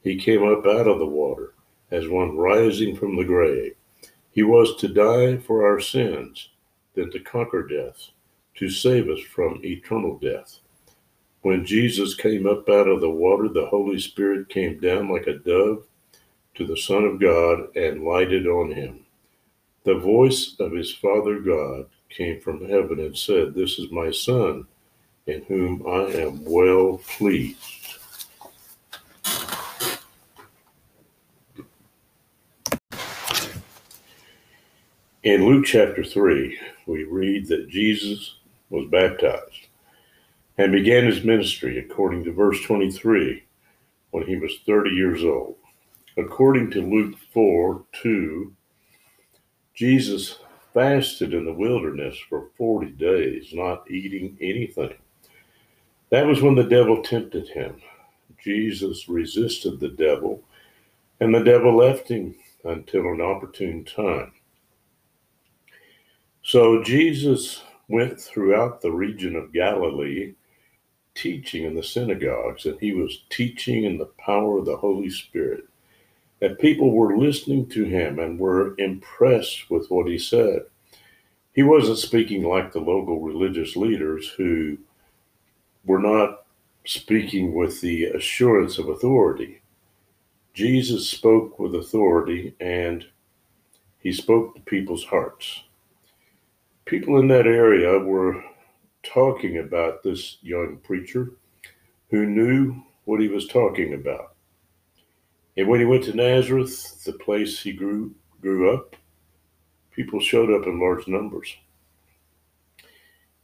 He 0.00 0.16
came 0.16 0.42
up 0.44 0.66
out 0.66 0.88
of 0.88 0.98
the 0.98 1.06
water 1.06 1.52
as 1.90 2.08
one 2.08 2.36
rising 2.36 2.96
from 2.96 3.16
the 3.16 3.24
grave. 3.24 3.74
He 4.30 4.42
was 4.42 4.76
to 4.76 4.88
die 4.88 5.38
for 5.38 5.66
our 5.66 5.80
sins, 5.80 6.50
then 6.94 7.10
to 7.10 7.20
conquer 7.20 7.62
death 7.66 8.10
to 8.56 8.70
save 8.70 9.08
us 9.08 9.20
from 9.20 9.60
eternal 9.64 10.18
death. 10.18 10.60
When 11.42 11.64
Jesus 11.64 12.14
came 12.14 12.46
up 12.46 12.68
out 12.68 12.88
of 12.88 13.00
the 13.00 13.10
water, 13.10 13.48
the 13.48 13.66
Holy 13.66 14.00
Spirit 14.00 14.48
came 14.48 14.80
down 14.80 15.10
like 15.10 15.26
a 15.26 15.38
dove 15.38 15.84
to 16.54 16.66
the 16.66 16.76
Son 16.76 17.04
of 17.04 17.20
God 17.20 17.76
and 17.76 18.02
lighted 18.02 18.46
on 18.46 18.72
him. 18.72 19.04
The 19.84 19.98
voice 19.98 20.56
of 20.58 20.72
his 20.72 20.92
Father 20.92 21.38
God 21.38 21.86
came 22.08 22.40
from 22.40 22.68
heaven 22.68 22.98
and 22.98 23.16
said, 23.16 23.54
This 23.54 23.78
is 23.78 23.92
my 23.92 24.10
Son, 24.10 24.66
in 25.26 25.42
whom 25.42 25.86
I 25.86 26.06
am 26.18 26.44
well 26.44 27.00
pleased. 27.06 27.75
In 35.26 35.44
Luke 35.44 35.64
chapter 35.64 36.04
3, 36.04 36.56
we 36.86 37.02
read 37.02 37.48
that 37.48 37.68
Jesus 37.68 38.36
was 38.70 38.88
baptized 38.92 39.66
and 40.56 40.70
began 40.70 41.04
his 41.04 41.24
ministry 41.24 41.80
according 41.80 42.22
to 42.22 42.32
verse 42.32 42.62
23 42.62 43.42
when 44.12 44.24
he 44.24 44.36
was 44.36 44.60
30 44.64 44.90
years 44.90 45.24
old. 45.24 45.56
According 46.16 46.70
to 46.70 46.80
Luke 46.80 47.16
4 47.34 47.82
2, 48.04 48.54
Jesus 49.74 50.38
fasted 50.72 51.34
in 51.34 51.44
the 51.44 51.52
wilderness 51.52 52.16
for 52.28 52.50
40 52.56 52.92
days, 52.92 53.48
not 53.52 53.90
eating 53.90 54.38
anything. 54.40 54.94
That 56.10 56.28
was 56.28 56.40
when 56.40 56.54
the 56.54 56.62
devil 56.62 57.02
tempted 57.02 57.48
him. 57.48 57.82
Jesus 58.40 59.08
resisted 59.08 59.80
the 59.80 59.88
devil, 59.88 60.44
and 61.18 61.34
the 61.34 61.42
devil 61.42 61.74
left 61.74 62.08
him 62.08 62.36
until 62.62 63.08
an 63.08 63.20
opportune 63.20 63.84
time. 63.84 64.30
So 66.46 66.80
Jesus 66.80 67.64
went 67.88 68.20
throughout 68.20 68.80
the 68.80 68.92
region 68.92 69.34
of 69.34 69.52
Galilee, 69.52 70.34
teaching 71.12 71.64
in 71.64 71.74
the 71.74 71.82
synagogues, 71.82 72.66
and 72.66 72.78
he 72.78 72.92
was 72.92 73.24
teaching 73.30 73.82
in 73.82 73.98
the 73.98 74.12
power 74.24 74.58
of 74.58 74.64
the 74.64 74.76
Holy 74.76 75.10
Spirit. 75.10 75.64
And 76.40 76.56
people 76.60 76.92
were 76.92 77.18
listening 77.18 77.68
to 77.70 77.82
him 77.82 78.20
and 78.20 78.38
were 78.38 78.76
impressed 78.78 79.68
with 79.72 79.90
what 79.90 80.06
he 80.06 80.18
said. 80.18 80.60
He 81.52 81.64
wasn't 81.64 81.98
speaking 81.98 82.44
like 82.44 82.70
the 82.70 82.78
local 82.78 83.18
religious 83.18 83.74
leaders 83.74 84.28
who 84.28 84.78
were 85.84 85.98
not 85.98 86.44
speaking 86.84 87.54
with 87.54 87.80
the 87.80 88.04
assurance 88.04 88.78
of 88.78 88.88
authority. 88.88 89.62
Jesus 90.54 91.10
spoke 91.10 91.58
with 91.58 91.74
authority 91.74 92.54
and 92.60 93.04
he 93.98 94.12
spoke 94.12 94.54
to 94.54 94.60
people's 94.60 95.06
hearts 95.06 95.64
people 96.86 97.18
in 97.18 97.26
that 97.28 97.46
area 97.48 97.98
were 97.98 98.42
talking 99.02 99.58
about 99.58 100.02
this 100.02 100.38
young 100.40 100.78
preacher 100.84 101.32
who 102.10 102.24
knew 102.24 102.80
what 103.04 103.20
he 103.20 103.28
was 103.28 103.48
talking 103.48 103.94
about. 103.94 104.34
And 105.56 105.68
when 105.68 105.80
he 105.80 105.86
went 105.86 106.04
to 106.04 106.14
Nazareth, 106.14 107.04
the 107.04 107.12
place 107.14 107.60
he 107.60 107.72
grew 107.72 108.14
grew 108.40 108.72
up, 108.72 108.94
people 109.90 110.20
showed 110.20 110.52
up 110.52 110.66
in 110.66 110.78
large 110.78 111.08
numbers. 111.08 111.56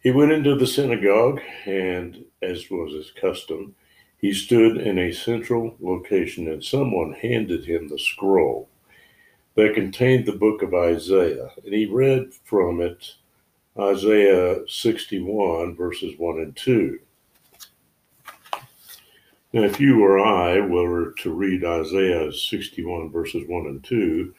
He 0.00 0.10
went 0.10 0.32
into 0.32 0.54
the 0.54 0.66
synagogue, 0.66 1.40
and 1.66 2.24
as 2.42 2.70
was 2.70 2.92
his 2.92 3.10
custom, 3.12 3.74
he 4.18 4.32
stood 4.32 4.76
in 4.76 4.98
a 4.98 5.12
central 5.12 5.76
location, 5.80 6.48
and 6.48 6.62
someone 6.62 7.14
handed 7.14 7.64
him 7.64 7.88
the 7.88 7.98
scroll 7.98 8.68
that 9.54 9.74
contained 9.74 10.26
the 10.26 10.32
book 10.32 10.62
of 10.62 10.74
Isaiah, 10.74 11.50
and 11.64 11.74
he 11.74 11.86
read 11.86 12.32
from 12.44 12.80
it 12.80 13.14
Isaiah 13.78 14.58
61, 14.68 15.76
verses 15.76 16.14
1 16.18 16.38
and 16.40 16.54
2. 16.54 16.98
Now, 19.54 19.62
if 19.62 19.80
you 19.80 20.04
or 20.04 20.18
I 20.18 20.60
were 20.60 21.12
to 21.20 21.32
read 21.32 21.64
Isaiah 21.64 22.30
61, 22.30 23.10
verses 23.10 23.44
1 23.48 23.66
and 23.66 23.82
2, 23.82 24.34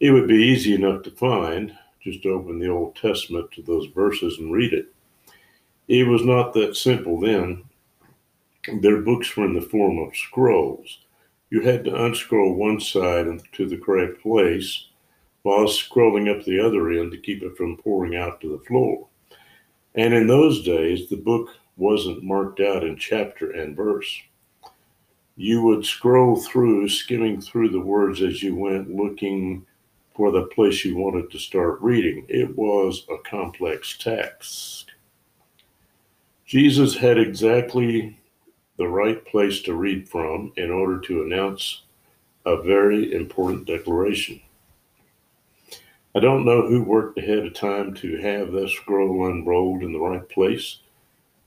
it 0.00 0.10
would 0.10 0.26
be 0.26 0.42
easy 0.42 0.74
enough 0.74 1.02
to 1.04 1.12
find. 1.12 1.76
Just 2.02 2.26
open 2.26 2.58
the 2.58 2.68
Old 2.68 2.96
Testament 2.96 3.50
to 3.52 3.62
those 3.62 3.86
verses 3.94 4.38
and 4.38 4.52
read 4.52 4.72
it. 4.72 4.92
It 5.86 6.08
was 6.08 6.24
not 6.24 6.52
that 6.54 6.76
simple 6.76 7.20
then. 7.20 7.64
Their 8.80 9.02
books 9.02 9.36
were 9.36 9.44
in 9.44 9.54
the 9.54 9.60
form 9.60 9.98
of 9.98 10.16
scrolls. 10.16 10.98
You 11.50 11.60
had 11.60 11.84
to 11.84 12.04
unscroll 12.04 12.54
one 12.54 12.80
side 12.80 13.26
to 13.52 13.66
the 13.66 13.78
correct 13.78 14.20
place 14.20 14.86
while 15.44 15.66
scrolling 15.66 16.34
up 16.34 16.44
the 16.44 16.58
other 16.58 16.90
end 16.90 17.12
to 17.12 17.18
keep 17.18 17.42
it 17.42 17.56
from 17.56 17.76
pouring 17.76 18.16
out 18.16 18.40
to 18.40 18.50
the 18.50 18.64
floor. 18.64 19.06
And 19.94 20.12
in 20.12 20.26
those 20.26 20.64
days, 20.64 21.08
the 21.08 21.16
book 21.16 21.50
wasn't 21.76 22.24
marked 22.24 22.60
out 22.60 22.82
in 22.82 22.96
chapter 22.96 23.50
and 23.50 23.76
verse. 23.76 24.22
You 25.36 25.62
would 25.62 25.84
scroll 25.84 26.36
through, 26.36 26.88
skimming 26.88 27.42
through 27.42 27.68
the 27.68 27.80
words 27.80 28.22
as 28.22 28.42
you 28.42 28.56
went, 28.56 28.94
looking 28.94 29.66
for 30.16 30.32
the 30.32 30.46
place 30.46 30.82
you 30.82 30.96
wanted 30.96 31.30
to 31.30 31.38
start 31.38 31.80
reading. 31.82 32.24
It 32.28 32.56
was 32.56 33.04
a 33.10 33.18
complex 33.28 33.98
task. 33.98 34.86
Jesus 36.46 36.96
had 36.96 37.18
exactly 37.18 38.18
the 38.78 38.88
right 38.88 39.24
place 39.26 39.60
to 39.62 39.74
read 39.74 40.08
from 40.08 40.52
in 40.56 40.70
order 40.70 41.00
to 41.00 41.22
announce 41.22 41.82
a 42.46 42.62
very 42.62 43.12
important 43.12 43.66
declaration. 43.66 44.40
I 46.16 46.20
don't 46.20 46.44
know 46.44 46.68
who 46.68 46.84
worked 46.84 47.18
ahead 47.18 47.38
of 47.38 47.54
time 47.54 47.92
to 47.94 48.16
have 48.18 48.52
that 48.52 48.68
scroll 48.68 49.26
unrolled 49.26 49.82
in 49.82 49.92
the 49.92 49.98
right 49.98 50.28
place, 50.28 50.78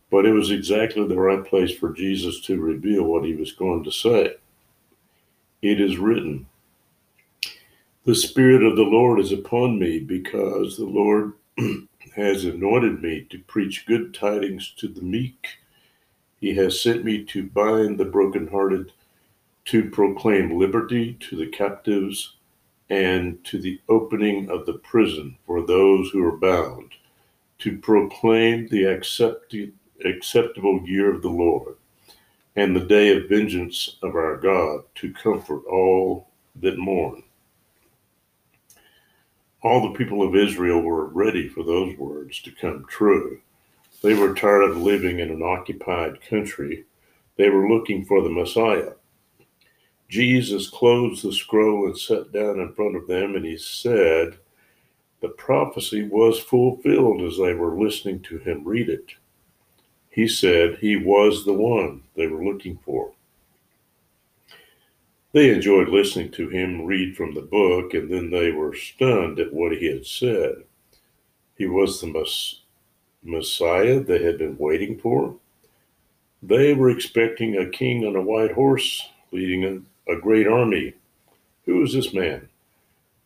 but 0.09 0.25
it 0.25 0.33
was 0.33 0.51
exactly 0.51 1.07
the 1.07 1.17
right 1.17 1.45
place 1.45 1.71
for 1.71 1.93
Jesus 1.93 2.41
to 2.41 2.59
reveal 2.59 3.05
what 3.05 3.23
he 3.23 3.33
was 3.33 3.53
going 3.53 3.85
to 3.85 3.91
say. 3.91 4.35
It 5.61 5.79
is 5.79 5.97
written, 5.97 6.47
The 8.03 8.13
Spirit 8.13 8.61
of 8.61 8.75
the 8.75 8.83
Lord 8.83 9.21
is 9.21 9.31
upon 9.31 9.79
me 9.79 9.99
because 9.99 10.75
the 10.75 10.85
Lord 10.85 11.33
has 12.17 12.43
anointed 12.43 13.01
me 13.01 13.25
to 13.29 13.39
preach 13.39 13.85
good 13.85 14.13
tidings 14.13 14.73
to 14.79 14.89
the 14.89 15.01
meek. 15.01 15.47
He 16.41 16.53
has 16.55 16.81
sent 16.81 17.05
me 17.05 17.23
to 17.23 17.43
bind 17.43 17.97
the 17.97 18.05
brokenhearted, 18.05 18.91
to 19.65 19.89
proclaim 19.89 20.59
liberty 20.59 21.13
to 21.21 21.37
the 21.37 21.47
captives 21.47 22.36
and 22.89 23.43
to 23.45 23.59
the 23.59 23.79
opening 23.89 24.49
of 24.49 24.65
the 24.65 24.73
prison 24.79 25.37
for 25.45 25.65
those 25.65 26.09
who 26.09 26.23
are 26.23 26.37
bound, 26.37 26.91
to 27.59 27.77
proclaim 27.79 28.67
the 28.67 28.85
acceptable 28.85 30.81
year 30.85 31.13
of 31.13 31.21
the 31.21 31.29
Lord 31.29 31.75
and 32.55 32.75
the 32.75 32.85
day 32.85 33.15
of 33.15 33.29
vengeance 33.29 33.97
of 34.01 34.15
our 34.15 34.37
God, 34.37 34.81
to 34.95 35.13
comfort 35.13 35.65
all 35.65 36.27
that 36.55 36.77
mourn. 36.77 37.23
All 39.61 39.81
the 39.81 39.97
people 39.97 40.23
of 40.23 40.35
Israel 40.35 40.81
were 40.81 41.05
ready 41.05 41.49
for 41.49 41.63
those 41.63 41.97
words 41.97 42.41
to 42.43 42.51
come 42.51 42.85
true. 42.87 43.41
They 44.01 44.13
were 44.13 44.33
tired 44.33 44.63
of 44.63 44.77
living 44.77 45.19
in 45.19 45.29
an 45.29 45.41
occupied 45.41 46.21
country. 46.21 46.85
They 47.35 47.49
were 47.49 47.67
looking 47.69 48.05
for 48.05 48.21
the 48.21 48.29
Messiah. 48.29 48.93
Jesus 50.09 50.69
closed 50.69 51.23
the 51.23 51.33
scroll 51.33 51.87
and 51.87 51.97
sat 51.97 52.31
down 52.31 52.59
in 52.59 52.73
front 52.73 52.95
of 52.95 53.07
them, 53.07 53.35
and 53.35 53.45
he 53.45 53.57
said, 53.57 54.37
The 55.19 55.29
prophecy 55.29 56.07
was 56.07 56.39
fulfilled 56.39 57.21
as 57.21 57.37
they 57.37 57.53
were 57.53 57.77
listening 57.77 58.21
to 58.21 58.37
him 58.37 58.63
read 58.63 58.89
it. 58.89 59.13
He 60.09 60.27
said 60.27 60.77
he 60.77 60.95
was 60.95 61.45
the 61.45 61.53
one 61.53 62.03
they 62.15 62.27
were 62.27 62.43
looking 62.43 62.79
for. 62.83 63.11
They 65.33 65.53
enjoyed 65.53 65.89
listening 65.89 66.31
to 66.31 66.47
him 66.47 66.85
read 66.85 67.17
from 67.17 67.33
the 67.33 67.41
book, 67.41 67.93
and 67.93 68.09
then 68.09 68.29
they 68.29 68.51
were 68.51 68.73
stunned 68.73 69.39
at 69.39 69.53
what 69.53 69.73
he 69.73 69.87
had 69.87 70.05
said. 70.05 70.63
He 71.57 71.67
was 71.67 71.99
the 71.99 72.25
Messiah 73.23 73.99
they 73.99 74.23
had 74.23 74.37
been 74.37 74.57
waiting 74.57 74.97
for. 74.97 75.35
They 76.41 76.73
were 76.73 76.89
expecting 76.89 77.57
a 77.57 77.69
king 77.69 78.05
on 78.05 78.15
a 78.15 78.21
white 78.21 78.53
horse 78.53 79.09
leading 79.31 79.65
a, 80.09 80.15
great 80.15 80.47
army. 80.47 80.93
Who 81.65 81.77
was 81.77 81.93
this 81.93 82.13
man? 82.13 82.49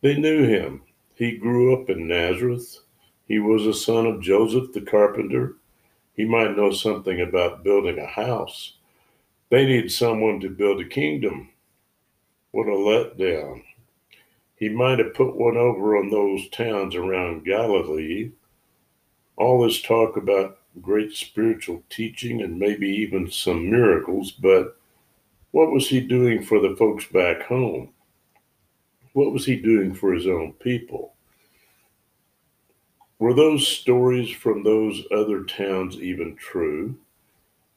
They 0.00 0.16
knew 0.16 0.46
him. 0.46 0.82
He 1.14 1.36
grew 1.36 1.74
up 1.74 1.88
in 1.90 2.08
Nazareth. 2.08 2.78
He 3.28 3.38
was 3.38 3.66
a 3.66 3.74
son 3.74 4.06
of 4.06 4.20
Joseph 4.20 4.72
the 4.72 4.80
carpenter. 4.80 5.56
He 6.14 6.24
might 6.24 6.56
know 6.56 6.72
something 6.72 7.20
about 7.20 7.64
building 7.64 7.98
a 7.98 8.06
house. 8.06 8.74
They 9.50 9.66
need 9.66 9.90
someone 9.92 10.40
to 10.40 10.48
build 10.48 10.80
a 10.80 10.88
kingdom. 10.88 11.50
What 12.50 12.66
a 12.66 12.70
letdown. 12.70 13.62
He 14.56 14.68
might 14.68 14.98
have 14.98 15.14
put 15.14 15.36
one 15.36 15.56
over 15.56 15.96
on 15.96 16.10
those 16.10 16.48
towns 16.50 16.94
around 16.94 17.44
Galilee. 17.44 18.32
All 19.36 19.62
this 19.62 19.82
talk 19.82 20.16
about 20.16 20.58
great 20.80 21.12
spiritual 21.12 21.82
teaching 21.90 22.42
and 22.42 22.58
maybe 22.58 22.88
even 22.88 23.30
some 23.30 23.70
miracles, 23.70 24.30
but 24.32 24.76
what 25.52 25.70
was 25.70 25.88
he 25.88 26.00
doing 26.00 26.42
for 26.42 26.60
the 26.60 26.74
folks 26.76 27.06
back 27.06 27.42
home? 27.42 27.90
What 29.12 29.32
was 29.32 29.46
he 29.46 29.56
doing 29.56 29.94
for 29.94 30.12
his 30.12 30.26
own 30.26 30.54
people? 30.54 31.14
Were 33.18 33.34
those 33.34 33.68
stories 33.68 34.30
from 34.30 34.64
those 34.64 35.02
other 35.14 35.44
towns 35.44 35.96
even 35.96 36.34
true? 36.36 36.96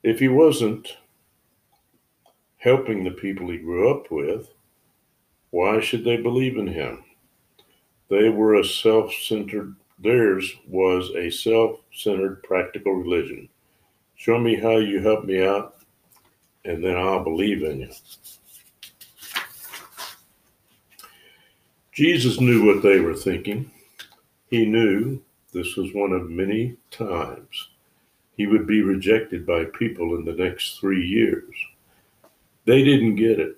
If 0.02 0.20
he 0.20 0.28
wasn't 0.28 0.98
helping 2.58 3.04
the 3.04 3.12
people 3.12 3.52
he 3.52 3.58
grew 3.58 3.92
up 3.92 4.10
with, 4.10 4.52
why 5.52 5.82
should 5.82 6.04
they 6.04 6.18
believe 6.18 6.58
in 6.58 6.68
him? 6.68 7.04
They 8.10 8.30
were 8.30 8.56
a 8.56 8.64
self 8.64 9.14
centered, 9.14 9.76
theirs 10.00 10.52
was 10.68 11.12
a 11.16 11.30
self 11.30 11.80
centered 11.94 12.42
practical 12.44 12.94
religion. 12.94 13.50
Show 14.16 14.40
me 14.40 14.56
how 14.56 14.78
you 14.78 15.02
help 15.02 15.26
me 15.26 15.46
out, 15.46 15.75
and 16.66 16.84
then 16.84 16.98
I'll 16.98 17.24
believe 17.24 17.64
in 17.64 17.82
you. 17.82 17.92
Jesus 21.92 22.42
knew 22.42 22.66
what 22.66 22.84
they 22.84 23.00
were 23.00 23.16
thinking. 23.16 23.72
He 24.50 24.66
knew 24.66 25.22
this 25.54 25.76
was 25.78 25.94
one 25.94 26.12
of 26.12 26.30
many 26.30 26.76
times 26.92 27.70
he 28.36 28.48
would 28.48 28.68
be 28.68 28.82
rejected 28.82 29.46
by 29.46 29.66
people 29.66 30.16
in 30.16 30.26
the 30.26 30.34
next 30.34 30.80
three 30.80 31.06
years. 31.06 31.54
They 32.66 32.84
didn't 32.84 33.16
get 33.16 33.40
it. 33.40 33.58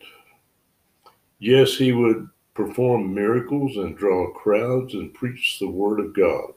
Yes, 1.39 1.75
he 1.75 1.93
would 1.93 2.29
perform 2.53 3.13
miracles 3.13 3.77
and 3.77 3.97
draw 3.97 4.31
crowds 4.33 4.93
and 4.93 5.13
preach 5.13 5.57
the 5.59 5.69
word 5.69 5.99
of 5.99 6.13
God. 6.13 6.53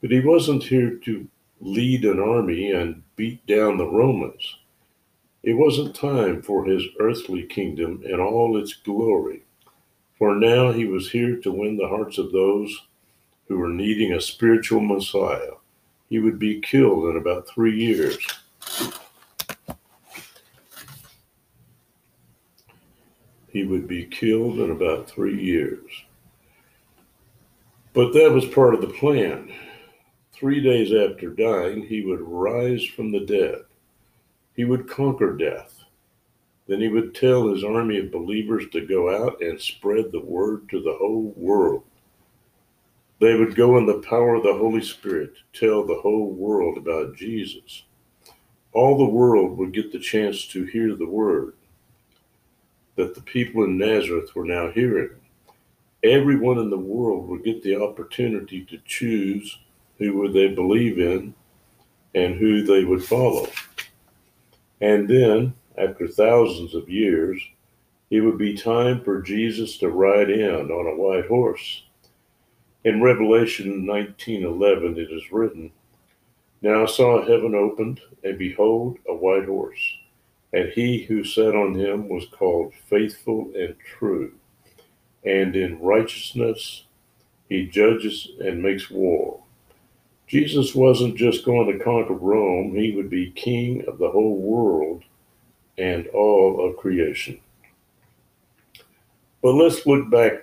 But 0.00 0.10
he 0.10 0.20
wasn't 0.20 0.62
here 0.62 0.96
to 1.04 1.28
lead 1.60 2.04
an 2.04 2.18
army 2.18 2.72
and 2.72 3.02
beat 3.16 3.44
down 3.46 3.76
the 3.76 3.86
Romans. 3.86 4.56
It 5.42 5.54
wasn't 5.54 5.94
time 5.94 6.42
for 6.42 6.64
his 6.64 6.84
earthly 6.98 7.44
kingdom 7.44 8.02
and 8.04 8.20
all 8.20 8.56
its 8.56 8.74
glory, 8.74 9.42
for 10.18 10.34
now 10.34 10.72
he 10.72 10.84
was 10.84 11.10
here 11.10 11.36
to 11.36 11.52
win 11.52 11.76
the 11.76 11.88
hearts 11.88 12.18
of 12.18 12.32
those 12.32 12.86
who 13.48 13.58
were 13.58 13.68
needing 13.68 14.12
a 14.12 14.20
spiritual 14.20 14.80
Messiah. 14.80 15.52
He 16.08 16.18
would 16.18 16.38
be 16.38 16.60
killed 16.60 17.08
in 17.10 17.16
about 17.16 17.48
three 17.48 17.76
years. 17.76 18.18
he 23.52 23.64
would 23.64 23.86
be 23.86 24.06
killed 24.06 24.60
in 24.60 24.70
about 24.70 25.10
three 25.10 25.40
years. 25.40 25.90
But 27.92 28.12
that 28.12 28.32
was 28.32 28.46
part 28.46 28.74
of 28.74 28.80
the 28.80 28.86
plan. 28.86 29.52
Three 30.32 30.60
days 30.60 30.92
after 30.92 31.30
dying, 31.30 31.84
he 31.84 32.02
would 32.02 32.20
rise 32.20 32.84
from 32.84 33.10
the 33.10 33.26
dead. 33.26 33.62
He 34.54 34.64
would 34.64 34.88
conquer 34.88 35.36
death. 35.36 35.84
Then 36.66 36.80
he 36.80 36.88
would 36.88 37.14
tell 37.14 37.48
his 37.48 37.64
army 37.64 37.98
of 37.98 38.12
believers 38.12 38.64
to 38.72 38.86
go 38.86 39.24
out 39.24 39.40
and 39.42 39.60
spread 39.60 40.12
the 40.12 40.20
word 40.20 40.68
to 40.70 40.80
the 40.80 40.96
whole 40.98 41.32
world. 41.36 41.82
They 43.20 43.34
would 43.34 43.54
go 43.54 43.76
in 43.76 43.86
the 43.86 44.02
power 44.08 44.36
of 44.36 44.44
the 44.44 44.54
Holy 44.54 44.82
Spirit 44.82 45.32
to 45.34 45.60
tell 45.60 45.84
the 45.84 46.00
whole 46.00 46.32
world 46.32 46.78
about 46.78 47.16
Jesus. 47.16 47.84
All 48.72 48.96
the 48.96 49.04
world 49.04 49.58
would 49.58 49.72
get 49.72 49.92
the 49.92 49.98
chance 49.98 50.46
to 50.48 50.64
hear 50.64 50.94
the 50.94 51.08
word 51.08 51.54
that 52.96 53.14
the 53.14 53.20
people 53.22 53.64
in 53.64 53.78
Nazareth 53.78 54.34
were 54.34 54.44
now 54.44 54.70
hearing. 54.70 55.10
Everyone 56.02 56.58
in 56.58 56.70
the 56.70 56.78
world 56.78 57.28
would 57.28 57.44
get 57.44 57.62
the 57.62 57.82
opportunity 57.82 58.64
to 58.66 58.78
choose 58.84 59.58
who 59.98 60.16
would 60.18 60.32
they 60.32 60.48
believe 60.48 60.98
in 60.98 61.34
and 62.14 62.36
who 62.36 62.62
they 62.62 62.84
would 62.84 63.04
follow. 63.04 63.48
And 64.80 65.08
then, 65.08 65.54
after 65.76 66.08
thousands 66.08 66.74
of 66.74 66.88
years, 66.88 67.40
it 68.10 68.20
would 68.20 68.38
be 68.38 68.56
time 68.56 69.02
for 69.02 69.22
Jesus 69.22 69.76
to 69.78 69.88
ride 69.88 70.30
in 70.30 70.70
on 70.70 70.86
a 70.86 70.96
white 70.96 71.26
horse. 71.26 71.84
In 72.84 73.02
Revelation 73.02 73.84
19:11 73.84 74.96
it 74.96 75.12
is 75.12 75.32
written, 75.32 75.70
Now 76.62 76.82
I 76.82 76.86
saw 76.86 77.22
heaven 77.22 77.54
opened, 77.54 78.00
and 78.24 78.38
behold, 78.38 78.98
a 79.06 79.14
white 79.14 79.44
horse 79.46 79.98
and 80.52 80.68
he 80.70 81.04
who 81.04 81.22
sat 81.24 81.54
on 81.54 81.74
him 81.74 82.08
was 82.08 82.26
called 82.26 82.74
faithful 82.88 83.52
and 83.56 83.76
true. 83.78 84.32
And 85.24 85.54
in 85.54 85.80
righteousness 85.80 86.84
he 87.48 87.66
judges 87.66 88.28
and 88.40 88.62
makes 88.62 88.90
war. 88.90 89.42
Jesus 90.30 90.76
wasn't 90.76 91.16
just 91.16 91.44
going 91.44 91.76
to 91.76 91.84
conquer 91.84 92.14
Rome, 92.14 92.72
he 92.76 92.92
would 92.92 93.10
be 93.10 93.32
king 93.32 93.84
of 93.88 93.98
the 93.98 94.12
whole 94.12 94.36
world 94.36 95.02
and 95.76 96.06
all 96.14 96.64
of 96.64 96.76
creation. 96.76 97.40
But 99.42 99.54
let's 99.54 99.84
look 99.86 100.08
back 100.08 100.34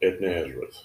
at 0.00 0.20
Nazareth. 0.20 0.84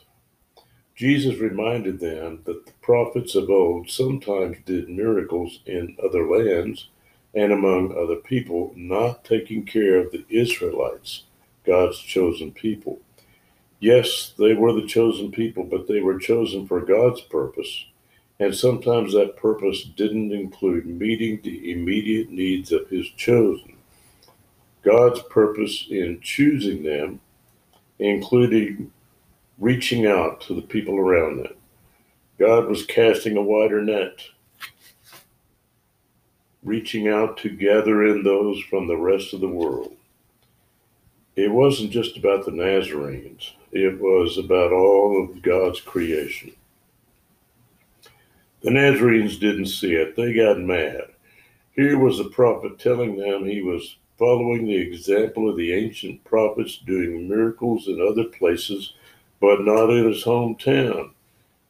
Jesus 0.95 1.37
reminded 1.37 1.99
them 1.99 2.41
that 2.45 2.65
the 2.65 2.71
prophets 2.81 3.35
of 3.35 3.47
old 3.51 3.91
sometimes 3.91 4.57
did 4.65 4.89
miracles 4.89 5.59
in 5.67 5.95
other 6.03 6.27
lands 6.27 6.87
and 7.35 7.51
among 7.51 7.95
other 7.95 8.15
people, 8.15 8.71
not 8.75 9.23
taking 9.23 9.67
care 9.67 9.99
of 9.99 10.11
the 10.11 10.25
Israelites, 10.29 11.25
God's 11.63 11.99
chosen 11.99 12.51
people. 12.53 12.97
Yes, 13.79 14.33
they 14.39 14.55
were 14.55 14.73
the 14.73 14.87
chosen 14.87 15.29
people, 15.29 15.63
but 15.63 15.87
they 15.87 16.01
were 16.01 16.17
chosen 16.17 16.67
for 16.67 16.81
God's 16.81 17.21
purpose. 17.21 17.85
And 18.39 18.55
sometimes 18.55 19.13
that 19.13 19.37
purpose 19.37 19.83
didn't 19.83 20.31
include 20.31 20.85
meeting 20.85 21.39
the 21.41 21.71
immediate 21.71 22.29
needs 22.29 22.71
of 22.71 22.87
his 22.89 23.07
chosen. 23.09 23.73
God's 24.83 25.21
purpose 25.23 25.87
in 25.89 26.19
choosing 26.21 26.83
them 26.83 27.19
included 27.99 28.91
reaching 29.57 30.05
out 30.05 30.39
to 30.41 30.53
the 30.53 30.61
people 30.61 30.97
around 30.97 31.37
them. 31.37 31.53
God 32.37 32.67
was 32.67 32.85
casting 32.85 33.37
a 33.37 33.41
wider 33.41 33.81
net 33.81 34.21
reaching 36.63 37.07
out 37.07 37.37
to 37.37 37.49
gather 37.49 38.05
in 38.05 38.23
those 38.23 38.61
from 38.69 38.87
the 38.87 38.97
rest 38.97 39.33
of 39.33 39.39
the 39.39 39.47
world. 39.47 39.95
It 41.35 41.51
wasn't 41.51 41.91
just 41.91 42.17
about 42.17 42.45
the 42.45 42.51
Nazarenes, 42.51 43.53
it 43.71 43.99
was 43.99 44.37
about 44.37 44.73
all 44.73 45.23
of 45.23 45.41
God's 45.41 45.79
creation. 45.79 46.51
The 48.67 48.73
Nazarenes 48.73 49.39
didn't 49.39 49.67
see 49.67 49.93
it, 49.93 50.17
they 50.17 50.33
got 50.33 50.59
mad. 50.59 51.03
Here 51.71 51.97
was 51.97 52.17
the 52.17 52.25
prophet 52.25 52.77
telling 52.77 53.15
them 53.15 53.45
he 53.45 53.61
was 53.61 53.95
following 54.17 54.65
the 54.65 54.75
example 54.75 55.49
of 55.49 55.55
the 55.55 55.71
ancient 55.71 56.21
prophets, 56.25 56.79
doing 56.79 57.29
miracles 57.29 57.87
in 57.87 58.05
other 58.05 58.25
places, 58.25 58.91
but 59.39 59.61
not 59.61 59.89
in 59.89 60.11
his 60.11 60.25
hometown. 60.25 61.11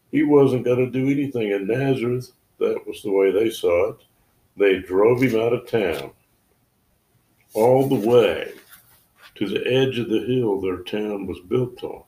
He 0.09 0.23
wasn't 0.23 0.65
going 0.65 0.79
to 0.79 0.89
do 0.89 1.07
anything 1.07 1.51
in 1.51 1.67
Nazareth. 1.67 2.31
That 2.57 2.87
was 2.87 3.03
the 3.03 3.11
way 3.11 3.29
they 3.29 3.51
saw 3.51 3.89
it. 3.89 3.97
They 4.57 4.79
drove 4.79 5.21
him 5.21 5.39
out 5.39 5.53
of 5.53 5.69
town, 5.69 6.09
all 7.53 7.87
the 7.87 8.09
way 8.09 8.53
to 9.35 9.47
the 9.47 9.71
edge 9.71 9.99
of 9.99 10.09
the 10.09 10.25
hill 10.25 10.59
their 10.59 10.81
town 10.81 11.27
was 11.27 11.37
built 11.41 11.83
on. 11.83 12.01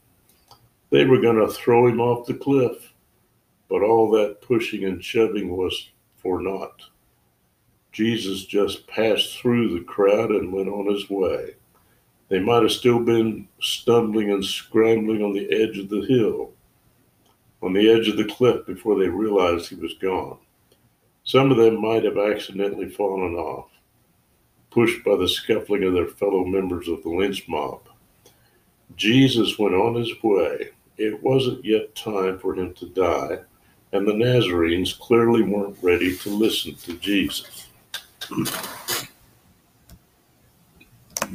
They 0.89 1.05
were 1.05 1.21
going 1.21 1.37
to 1.37 1.53
throw 1.53 1.85
him 1.85 2.01
off 2.01 2.25
the 2.25 2.33
cliff, 2.33 2.88
but 3.69 3.83
all 3.83 4.09
that 4.11 4.41
pushing 4.41 4.83
and 4.83 5.03
shoving 5.03 5.55
was 5.55 5.89
for 6.17 6.41
naught. 6.41 6.81
Jesus 7.91 8.45
just 8.45 8.87
passed 8.87 9.37
through 9.37 9.73
the 9.73 9.85
crowd 9.85 10.31
and 10.31 10.51
went 10.51 10.69
on 10.69 10.93
his 10.93 11.09
way. 11.09 11.55
They 12.29 12.39
might 12.39 12.61
have 12.61 12.71
still 12.71 12.99
been 12.99 13.47
stumbling 13.59 14.31
and 14.31 14.45
scrambling 14.45 15.23
on 15.23 15.33
the 15.33 15.51
edge 15.51 15.77
of 15.79 15.89
the 15.89 16.01
hill, 16.01 16.51
on 17.61 17.73
the 17.73 17.89
edge 17.89 18.07
of 18.07 18.17
the 18.17 18.25
cliff 18.25 18.65
before 18.65 18.99
they 18.99 19.07
realized 19.07 19.69
he 19.69 19.75
was 19.75 19.95
gone. 19.95 20.37
Some 21.23 21.51
of 21.51 21.57
them 21.57 21.81
might 21.81 22.03
have 22.03 22.17
accidentally 22.17 22.89
fallen 22.89 23.35
off, 23.35 23.69
pushed 24.69 25.03
by 25.03 25.15
the 25.15 25.27
scuffling 25.27 25.83
of 25.83 25.93
their 25.93 26.07
fellow 26.07 26.45
members 26.45 26.87
of 26.87 27.01
the 27.03 27.09
lynch 27.09 27.47
mob. 27.47 27.81
Jesus 28.95 29.57
went 29.57 29.75
on 29.75 29.95
his 29.95 30.11
way. 30.23 30.69
It 30.97 31.21
wasn't 31.23 31.65
yet 31.65 31.95
time 31.95 32.39
for 32.39 32.53
him 32.53 32.73
to 32.75 32.89
die, 32.89 33.39
and 33.91 34.07
the 34.07 34.13
Nazarenes 34.13 34.93
clearly 34.93 35.41
weren't 35.41 35.77
ready 35.81 36.15
to 36.17 36.29
listen 36.29 36.75
to 36.75 36.93
Jesus. 36.97 37.67